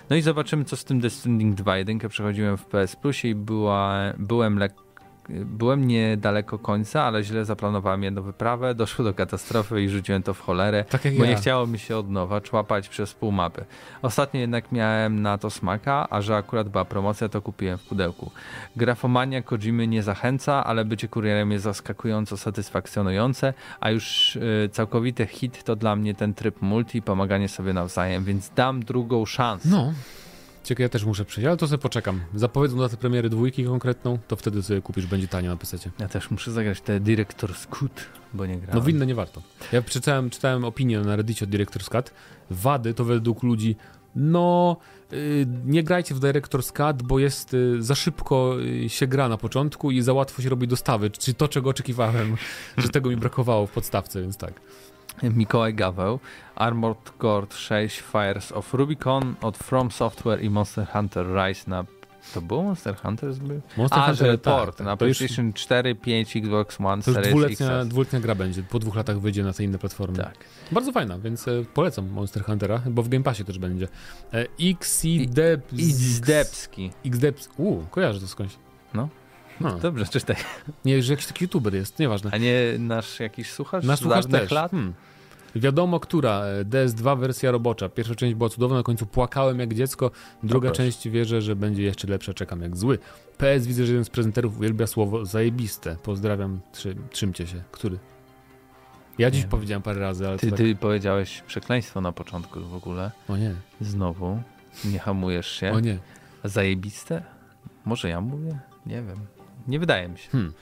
[0.10, 1.78] No i zobaczymy, co z tym Stranding 2.
[1.78, 4.85] Jedynkę przechodziłem w PS Plusie i była, byłem lekko
[5.30, 10.40] Byłem niedaleko końca, ale źle zaplanowałem jedną wyprawę, doszło do katastrofy i rzuciłem to w
[10.40, 11.30] cholerę, Tak jak bo ja.
[11.30, 13.66] nie chciało mi się od nowa człapać przez pół mapy.
[14.02, 18.32] Ostatnio jednak miałem na to smaka, a że akurat była promocja, to kupiłem w pudełku.
[18.76, 25.64] Grafomania Kojimy nie zachęca, ale bycie kurierem jest zaskakująco satysfakcjonujące, a już y, całkowity hit
[25.64, 29.70] to dla mnie ten tryb multi, pomaganie sobie nawzajem, więc dam drugą szansę.
[29.70, 29.94] No.
[30.66, 32.22] Ciekawe, ja też muszę przejść, ale to sobie poczekam.
[32.36, 35.78] Zapowiedzą datę premiery dwójki konkretną, to wtedy sobie kupisz, będzie tanio na PC.
[36.00, 38.76] Ja też muszę zagrać te Director's Cut, bo nie grałem.
[38.76, 39.42] No w inne nie warto.
[39.72, 42.12] Ja przeczytałem, czytałem opinię na Reddicie od Director's Cut.
[42.50, 43.76] Wady to według ludzi,
[44.16, 44.78] no
[45.14, 49.38] y, nie grajcie w Director's Cut, bo jest y, za szybko y, się gra na
[49.38, 51.10] początku i za łatwo się robi dostawy.
[51.10, 52.36] Czyli to, czego oczekiwałem,
[52.78, 54.54] że tego mi brakowało w podstawce, więc tak.
[55.24, 56.20] Mikołaj Gaweł,
[56.56, 61.86] Armored Core 6, Fires of Rubicon od From Software i Monster Hunter Rise na...
[62.34, 63.30] To było Monster Hunter?
[63.78, 64.86] Monster A, Hunter, że tak, tak.
[64.86, 68.64] na To już- PlayStation 4, 5, Xbox One, To już Series dwuletnia, dwuletnia gra będzie.
[68.64, 70.18] Po dwóch latach wyjdzie na te inne platformy.
[70.18, 70.34] Tak.
[70.72, 73.88] Bardzo fajna, więc e, polecam Monster Huntera, bo w Game Passie też będzie.
[74.34, 75.74] E, Xideb...
[75.74, 76.92] I Zdebski.
[77.06, 77.50] Xdebs...
[77.58, 78.56] Uuu, kojarzę to skądś.
[79.62, 79.80] No.
[79.80, 80.36] Dobrze, czytaj.
[80.86, 82.30] Nie, że jakiś taki youtuber jest, nieważne.
[82.34, 84.52] A nie nasz jakiś słuchacz Nasz słuchacz też.
[84.52, 84.72] lat?
[84.72, 84.94] Hmm.
[85.56, 86.42] Wiadomo, która.
[86.46, 87.90] e, DS2 wersja robocza.
[87.90, 90.12] Pierwsza część była cudowna, na końcu płakałem jak dziecko.
[90.44, 90.84] Druga proszę.
[90.84, 93.00] część wierzę, że będzie jeszcze lepsza, czekam jak zły.
[93.38, 95.96] PS widzę, że jeden z prezenterów uwielbia słowo zajebiste.
[96.04, 97.64] Pozdrawiam, trzy, trzymcie się.
[97.72, 98.00] Który?
[99.18, 99.50] Ja dziś Nie.
[99.50, 103.12] powiedziałem parę razy, ale Ty, to ty powiedziałeś przekleństwo na początku w ogóle.
[103.28, 103.30] tak...
[103.36, 104.42] O nie, Znowu.
[104.86, 105.72] Nie hamujesz się.
[105.72, 105.98] o nie.
[106.44, 107.24] Zajebiste?
[107.86, 108.60] Może ja mówię?
[108.86, 109.18] Nie wiem.
[109.68, 110.30] Nie wydaje mi się.
[110.30, 110.54] Hmm.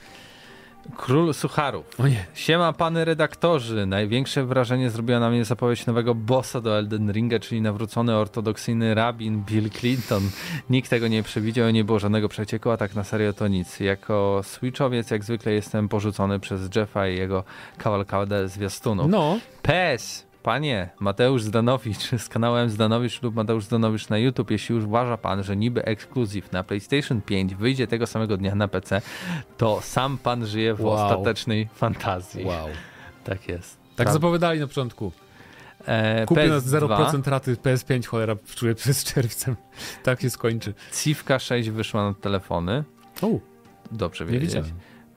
[0.96, 2.00] Król Sucharów.
[2.00, 2.26] O nie.
[2.34, 3.86] Siema pany redaktorzy.
[3.86, 9.42] Największe wrażenie zrobiła na mnie zapowiedź nowego bossa do Elden Ringa, czyli nawrócony ortodoksyjny rabin
[9.44, 10.22] Bill Clinton.
[10.70, 13.80] Nikt tego nie przewidział, nie było żadnego przecieku, a tak na serio to nic.
[13.80, 17.44] Jako switchowiec jak zwykle jestem porzucony przez Jeffa i jego
[17.78, 19.10] kawalkadę zwiastunów.
[19.10, 24.84] No, PS, panie, Mateusz Zdanowicz z kanałem Zdanowicz lub Mateusz Zdanowicz na YouTube, jeśli już
[24.84, 29.02] uważa pan, że niby ekskluzyw na PlayStation 5 wyjdzie tego samego dnia na PC,
[29.56, 30.92] to sam pan żyje w Wow.
[30.94, 32.44] ostatecznej fantazji.
[32.44, 32.68] wow.
[33.24, 33.76] Tak jest.
[33.96, 35.12] Tak Pra- zapowiadali na początku.
[35.86, 39.56] e, Kupię na PS2, 0% raty PS5, cholera, czuję przez czerwcem.
[40.02, 40.74] Tak się skończy.
[41.02, 42.84] Cifka 6 wyszła na telefony.
[43.22, 43.28] O,
[43.92, 44.64] Dobrze nie wiedzieć.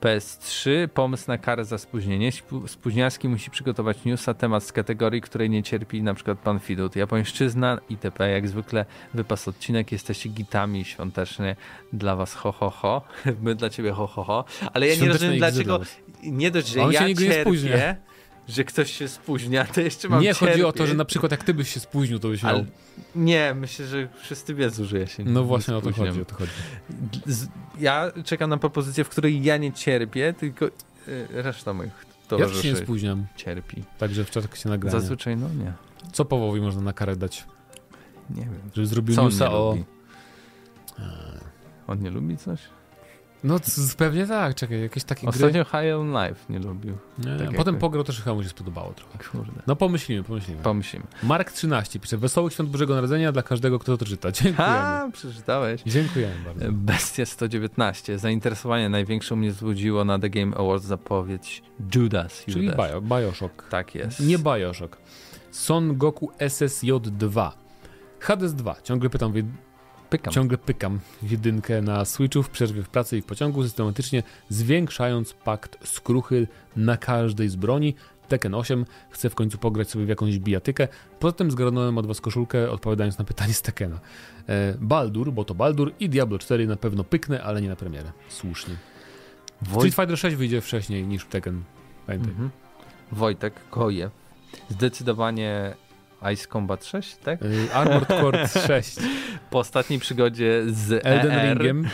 [0.02, 0.20] Wiedziałem.
[0.20, 2.30] PS3, pomysł na karę za spóźnienie.
[2.66, 6.96] Spóźnialski musi przygotować newsa, temat z kategorii, której nie cierpi na przykład pan Fidut.
[6.96, 8.30] Japońszczyzna, itp.
[8.30, 8.84] Jak zwykle
[9.14, 11.56] wypas odcinek, jesteście gitami świątecznie
[11.92, 13.02] dla was ho ho ho.
[13.42, 14.44] My dla ciebie ho ho ho.
[14.72, 15.80] Ale ja nie rozumiem dlaczego,
[16.22, 17.96] nie dość, że On się ja nie cierpię.
[18.48, 21.44] Że ktoś się spóźnia, to jeszcze mam Nie, chodzi o to, że na przykład jak
[21.44, 22.54] ty byś się spóźnił, to byś miał...
[22.54, 22.64] Ale
[23.14, 26.24] nie, myślę, że wszyscy wiedzą, że ja się nie No właśnie o to chodzi, o
[26.24, 26.52] to chodzi.
[27.78, 30.70] Ja czekam na propozycję, w której ja nie cierpię, tylko y,
[31.30, 33.84] reszta moich Ja towarzyszy się nie spóźniam, cierpi.
[33.98, 35.00] także w trakcie nagrania.
[35.00, 35.72] Zazwyczaj no nie.
[36.12, 37.44] Co Powowi można na karę dać?
[38.30, 38.60] Nie wiem.
[38.74, 39.70] Żeby zrobił Co newsa o...
[39.70, 39.84] lubi?
[41.86, 42.60] On nie lubi coś?
[43.44, 43.60] No
[43.96, 46.98] pewnie tak, czekaj, jakieś takie Ostatnio High on Life nie lubił.
[47.18, 47.32] gry.
[47.32, 49.18] Nie, tak potem jakby- pograł też chyba mu się spodobało trochę.
[49.30, 49.62] Kurde.
[49.66, 50.62] No pomyślimy, pomyślimy.
[50.62, 51.04] Pomyślimy.
[51.22, 54.32] Mark 13 pisze, wesołych świąt Bożego Narodzenia dla każdego, kto to czyta.
[54.32, 54.56] Dziękujemy.
[54.74, 55.82] Ha, przeczytałeś.
[55.86, 56.66] Dziękujemy bardzo.
[56.72, 58.18] Bestia 119.
[58.18, 61.62] Zainteresowanie największe mnie wzbudziło na The Game Awards zapowiedź
[61.94, 62.44] Judas.
[62.44, 62.90] Czyli Judas.
[62.90, 63.68] Bio, Bioshock.
[63.68, 64.20] Tak jest.
[64.20, 64.96] Nie Bioshock.
[65.50, 67.50] Son Goku SSJ2.
[68.20, 68.76] Hades 2.
[68.82, 69.32] Ciągle pytam.
[70.10, 70.34] Pykam.
[70.34, 75.88] ciągle pykam jedynkę na Switchu w przerwie w pracy i w pociągu, systematycznie zwiększając pakt
[75.88, 76.46] skruchy
[76.76, 77.94] na każdej z broni.
[78.28, 78.84] Tekken 8.
[79.10, 80.88] Chcę w końcu pograć sobie w jakąś bijatykę.
[81.20, 84.00] Poza tym zgarnąłem od was koszulkę, odpowiadając na pytanie z Tekkena.
[84.48, 88.12] E, Baldur, bo to Baldur i Diablo 4 na pewno pyknę, ale nie na premierę.
[88.28, 88.76] Słusznie.
[89.62, 89.80] Woj...
[89.80, 91.62] Street Fighter 6 wyjdzie wcześniej niż Tekken.
[92.06, 92.30] Pamiętaj.
[92.30, 92.50] Mhm.
[93.12, 94.10] Wojtek Koje.
[94.68, 95.74] Zdecydowanie
[96.34, 97.42] Ice Combat 6, tak?
[97.42, 98.96] Y, Armored Core 6
[99.50, 101.88] Po ostatniej przygodzie z Elden ER, Ringiem.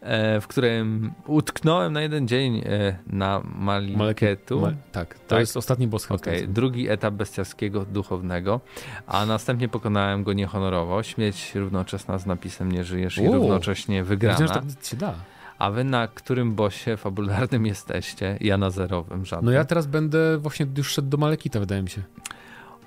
[0.00, 4.60] e, w którym utknąłem na jeden dzień e, na Maliketu.
[4.60, 5.40] Ma, tak, to Tak?
[5.40, 6.46] jest ostatni boss końcu.
[6.48, 8.60] drugi etap bestialskiego duchownego,
[9.06, 11.02] a następnie pokonałem go niehonorowo.
[11.02, 13.34] Śmierć równoczesna z napisem nie żyjesz i Uuu.
[13.34, 14.38] równocześnie wygrana.
[14.38, 15.14] Wiedziałem, że tak się da.
[15.58, 18.38] A wy na którym bosie fabularnym jesteście?
[18.40, 19.46] Ja na zerowym, żadnym.
[19.46, 22.02] No ja teraz będę właśnie już szedł do Malekita, wydaje mi się.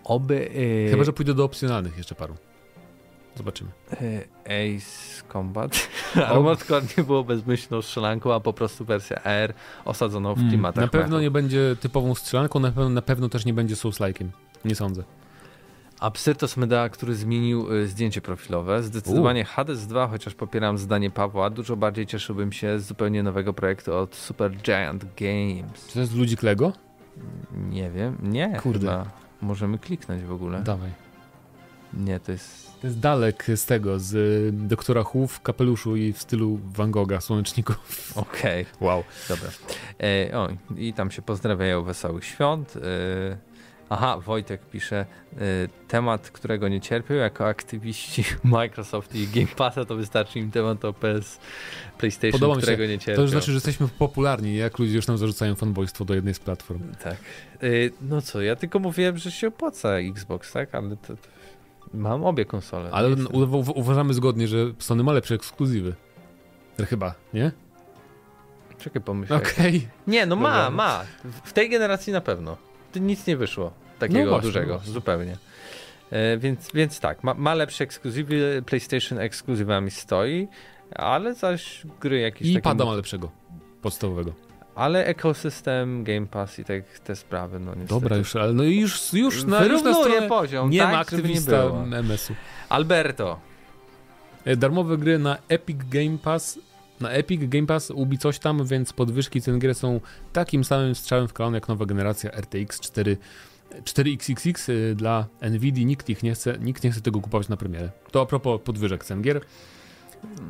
[0.04, 2.36] Oby y, Chyba, że pójdę do opcjonalnych jeszcze paru.
[3.36, 3.70] Zobaczymy.
[4.01, 5.89] y, Ace Combat.
[6.28, 9.54] Armored Core nie było bezmyślną strzelanką, a po prostu wersja R
[9.86, 11.22] osadzoną w Mm, klimatach na pewno mechu.
[11.22, 14.28] nie będzie typową strzelanką, na pewno, na pewno też nie będzie Souls-like'iem.
[14.66, 15.04] Nie sądzę.
[15.99, 18.84] A Psyrtos Meda, który zmienił y, zdjęcie profilowe.
[18.84, 23.93] Zdecydowanie Hades 2, chociaż popieram zdanie Pawła, dużo bardziej cieszyłbym się z zupełnie nowego projektu
[23.95, 25.88] od Super Giant Games.
[25.88, 26.74] Czy to jest ludzik Lego?
[27.70, 28.60] Nie wiem, nie.
[28.64, 28.80] Kurde.
[28.80, 30.62] Chyba możemy kliknąć w ogóle.
[30.62, 30.89] Dawaj.
[31.94, 32.74] Nie, to jest.
[32.82, 36.91] To jest dalek z tego, z y, doktora Who w kapeluszu i w stylu Van
[36.91, 37.78] Gogha, słoneczników.
[38.16, 39.04] Okej, Wow.
[39.30, 39.50] dobra.
[40.04, 42.74] E, o, i tam się pozdrawiają wesołych świąt.
[42.78, 43.38] E,
[43.94, 45.38] aha, Wojtek pisze, e,
[45.88, 50.94] temat, którego nie cierpią jako aktywiści Microsoft i Game Passa, to wystarczy im temat o
[50.94, 51.39] PS,
[51.98, 52.68] PlayStation, Podoba mi się.
[52.68, 53.16] którego nie cierpią.
[53.16, 56.39] To już znaczy, że jesteśmy popularni, jak ludzie już nam zarzucają fanboystwo do jednej z
[56.39, 56.80] platform.
[57.04, 57.16] Tak.
[57.64, 60.76] Y, No co, ja tylko mówiłem, że się opłaca Xbox, tak?
[60.76, 61.28] Ale to, to
[61.94, 62.89] mam obie konsole.
[62.91, 63.16] Ale
[63.76, 65.94] uważamy zgodnie, że Sony ma lepsze ekskluzywy.
[66.89, 67.52] Chyba, nie?
[68.78, 69.36] Czekaj, pomyślę.
[69.38, 69.88] Okej.
[70.08, 70.70] Nie, no ma, Dobra.
[70.70, 71.04] ma.
[71.44, 72.58] W tej generacji na pewno.
[72.96, 74.94] Nic nie wyszło takiego No dużego, no właśnie.
[74.94, 75.38] zupełnie.
[76.12, 80.48] E, więc, więc tak, ma, ma lepsze ekskluzywy, PlayStation ekskluzywami stoi,
[80.96, 82.64] ale zaś gry jakieś I takie...
[82.64, 83.32] pada ma lepszego.
[83.82, 84.34] Podstawowego.
[84.76, 87.89] Ale ekosystem, Game Pass i tak te sprawy, no niestety.
[87.94, 91.00] Dobra, już, ale no już, już na, już na stronę poziom, nie tak, ma nie
[91.00, 91.98] aktywista było.
[91.98, 92.34] MS-u.
[92.70, 93.39] Alberto,
[94.46, 96.60] E, Darmowe gry na Epic Game Pass.
[97.00, 100.00] Na Epic Game Pass ubi coś tam, więc podwyżki cen gry są
[100.34, 103.18] takim samym strzałem w kolano jak nowa generacja RTX 4
[103.84, 105.86] 4XXX y, dla Nvidia.
[105.86, 107.92] Nikt ich nie chce, nikt nie chce tego kupować na premierę.
[108.12, 109.42] To a propos podwyżek cen gier.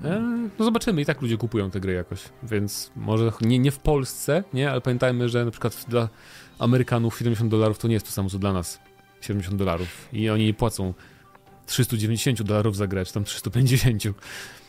[0.04, 0.22] E,
[0.60, 4.44] no zobaczymy, i tak ludzie kupują te gry jakoś, więc może nie, nie w Polsce,
[4.54, 6.10] nie, ale pamiętajmy, że na przykład dla
[6.60, 8.80] Amerykanów 70 dolarów to nie jest to samo co dla nas
[9.22, 10.94] 70 dolarów i oni nie płacą
[11.66, 14.04] 390 dolarów za grę, czy tam 350.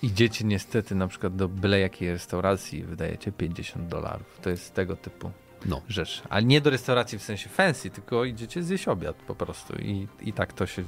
[0.02, 4.38] Idziecie niestety na przykład do byle jakiej restauracji wydajecie 50 dolarów.
[4.42, 5.30] To jest tego typu
[5.66, 5.80] No.
[5.88, 6.22] rzecz.
[6.30, 10.32] Ale nie do restauracji w sensie fancy, tylko idziecie zjeść obiad po prostu i, i
[10.32, 10.84] tak to się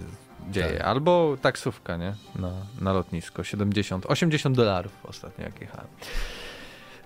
[0.50, 0.76] dzieje.
[0.78, 0.86] Tak.
[0.86, 2.14] Albo taksówka, nie?
[2.36, 3.44] Na, na lotnisko.
[3.44, 5.86] 70, 80 dolarów ostatnio jak jechałem.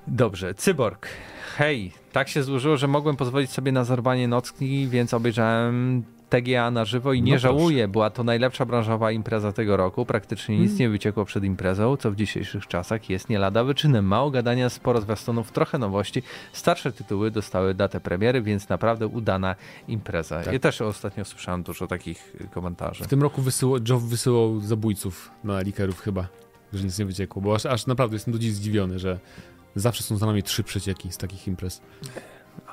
[0.06, 1.08] Dobrze, Cyborg.
[1.56, 6.84] Hej, tak się złożyło, że mogłem pozwolić sobie na zarwanie nocki, więc obejrzałem TGA na
[6.84, 7.88] żywo i nie No żałuję.
[7.88, 10.06] Była to najlepsza branżowa impreza tego roku.
[10.06, 10.78] Praktycznie nic Mm.
[10.78, 14.04] nie wyciekło przed imprezą, co w dzisiejszych czasach jest nie lada wyczynem.
[14.04, 16.22] Mało gadania, sporo zwiastunów, trochę nowości.
[16.52, 19.54] Starsze tytuły dostały datę premiery, więc naprawdę udana
[19.88, 20.42] impreza.
[20.42, 20.52] Tak.
[20.52, 23.04] Ja też ostatnio słyszałem dużo takich y, komentarzy.
[23.04, 26.28] W tym roku wysyło, Joe wysyłał zabójców na likerów chyba,
[26.72, 29.18] że nic nie wyciekło, bo aż, aż naprawdę jestem do dziś zdziwiony, że
[29.74, 31.80] zawsze są za nami trzy przecieki z takich imprez.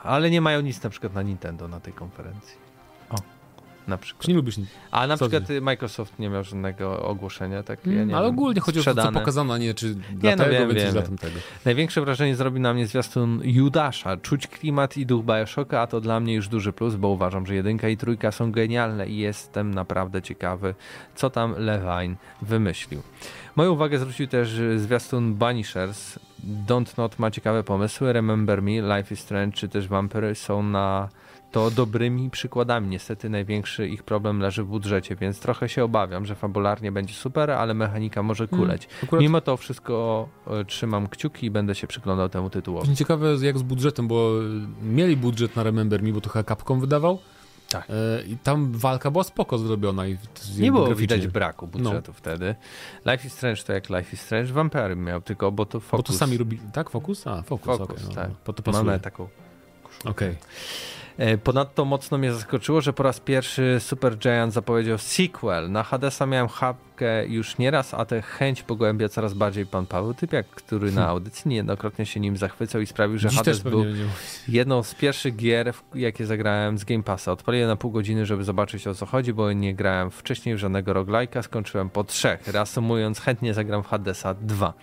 [0.04, 2.58] Ale nie mają nic na przykład na Nintendo na tej konferencji.
[3.10, 3.16] O,
[3.88, 4.26] na przykład.
[4.26, 4.68] Czy nie lubisz nic?
[4.92, 7.86] A na Co przykład Microsoft nie miał żadnego ogłoszenia, tak?
[7.86, 10.32] Ja Mm, nie ale wiem, ogólnie chodzi o to, co pokazano, a nie czy dla
[10.32, 11.40] no tego wiem, wiem, tamtego.
[11.66, 14.18] Największe wrażenie zrobi na mnie zwiastun Judasza.
[14.18, 17.56] Czuć klimat i duch Bioshocka, a to dla mnie już duży plus, bo uważam, że
[17.56, 20.76] jedynka i trójka są genialne i jestem naprawdę ciekawy,
[21.16, 23.02] co tam Levine wymyślił.
[23.56, 26.20] Moją uwagę zwrócił też y, zwiastun Banishers.
[26.68, 31.10] Don't Not ma ciekawe pomysły, Remember Me, Life is Strange czy też Vampire są na
[31.52, 32.88] to dobrymi przykładami.
[32.88, 37.52] Niestety największy ich problem leży w budżecie, więc trochę się obawiam, że fabularnie będzie super,
[37.52, 38.88] ale mechanika może Hmm, kuleć.
[39.04, 42.96] Akurat Mimo to wszystko e, trzymam kciuki i będę się przyglądał temu tytułowi.
[42.96, 44.32] ciekawe jak z budżetem, bo
[44.84, 47.20] mieli budżet na Remember Me, bo to chyba Capcom wydawał.
[47.70, 47.88] Tak.
[47.90, 50.08] E, I tam walka była spoko zrobiona.
[50.08, 50.18] I
[50.60, 52.56] Nie było widać braku budżetu wtedy.
[53.06, 56.06] Life is Strange to jak Life is Strange, Vampire miał tylko, bo to Bo Focus.
[56.06, 56.62] to sami robili.
[56.74, 57.28] Tak, Focus?
[57.28, 58.30] A, Focus, Focus, okej, no, tak.
[58.32, 58.84] Po to pasuje.
[58.84, 59.28] Mamy taką
[60.06, 60.30] Okej.
[60.30, 60.36] E,
[61.44, 65.72] Ponadto mocno mnie zaskoczyło, że po raz pierwszy Super Giant zapowiedział sequel.
[65.72, 66.48] Na Hadesa miałem
[66.98, 71.50] chapkę już nieraz, a tę chęć pogłębia coraz bardziej pan Paweł Typiak, który na audycji
[71.50, 73.86] niejednokrotnie się nim zachwycał i sprawił, że Dziś Hades był
[74.48, 77.32] jedną z pierwszych gier, jakie zagrałem z Game Passa.
[77.32, 80.94] Odpaliłem na pół godziny, żeby zobaczyć o co chodzi, bo nie grałem wcześniej w żadnego
[80.94, 82.48] roguelike'a, skończyłem po trzech.
[82.48, 84.74] Reasumując, chętnie zagram w Hadesa 2.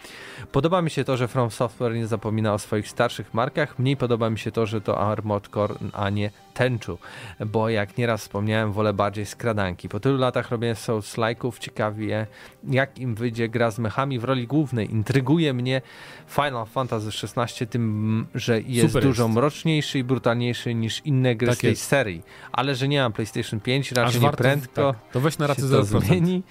[0.52, 3.78] Podoba mi się to, że From Software nie zapomina o swoich starszych markach.
[3.78, 6.98] Mniej podoba mi się to, że to Armored Core, a nie Tenchu,
[7.46, 9.88] bo jak nieraz wspomniałem, wolę bardziej skradanki.
[9.88, 12.26] Po tylu latach robienia Souls-like'ów ciekawie,
[12.68, 14.90] jak im wyjdzie gra z mechami w roli głównej.
[14.92, 15.82] Intryguje mnie
[16.28, 19.34] Final Fantasy XVI tym, że jest Super dużo jest.
[19.34, 21.82] mroczniejszy i brutalniejszy niż inne gry Tak z tej jest.
[21.82, 22.22] serii.
[22.52, 25.48] Ale że nie mam PlayStation 5, raczej Aż nie prędko tak, to weź na się
[25.48, 26.00] rację to 0%.
[26.00, 26.42] zmieni,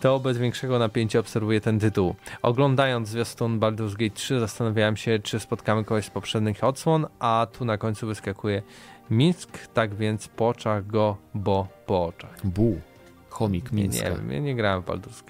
[0.00, 2.14] to bez większego napięcia obserwuję ten tytuł.
[2.42, 7.64] Oglądając zwiastun Baldur's Gate 3 zastanawiałem się, czy spotkamy kogoś z poprzednich odsłon, a tu
[7.64, 8.62] na końcu wyskakuje
[9.10, 12.46] Mińsk, tak więc po oczach go, bo po oczach.
[12.46, 12.80] Bu.
[13.28, 14.08] Chomik Nie, Mińska.
[14.08, 15.22] nie wiem, ja nie grałem w Baldur's.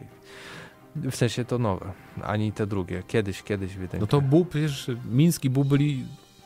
[0.96, 3.02] W sensie to nowe, ani te drugie.
[3.08, 3.98] Kiedyś, kiedyś w jedynkę.
[3.98, 6.04] No to Bu, przecież Mińsk i Bu byli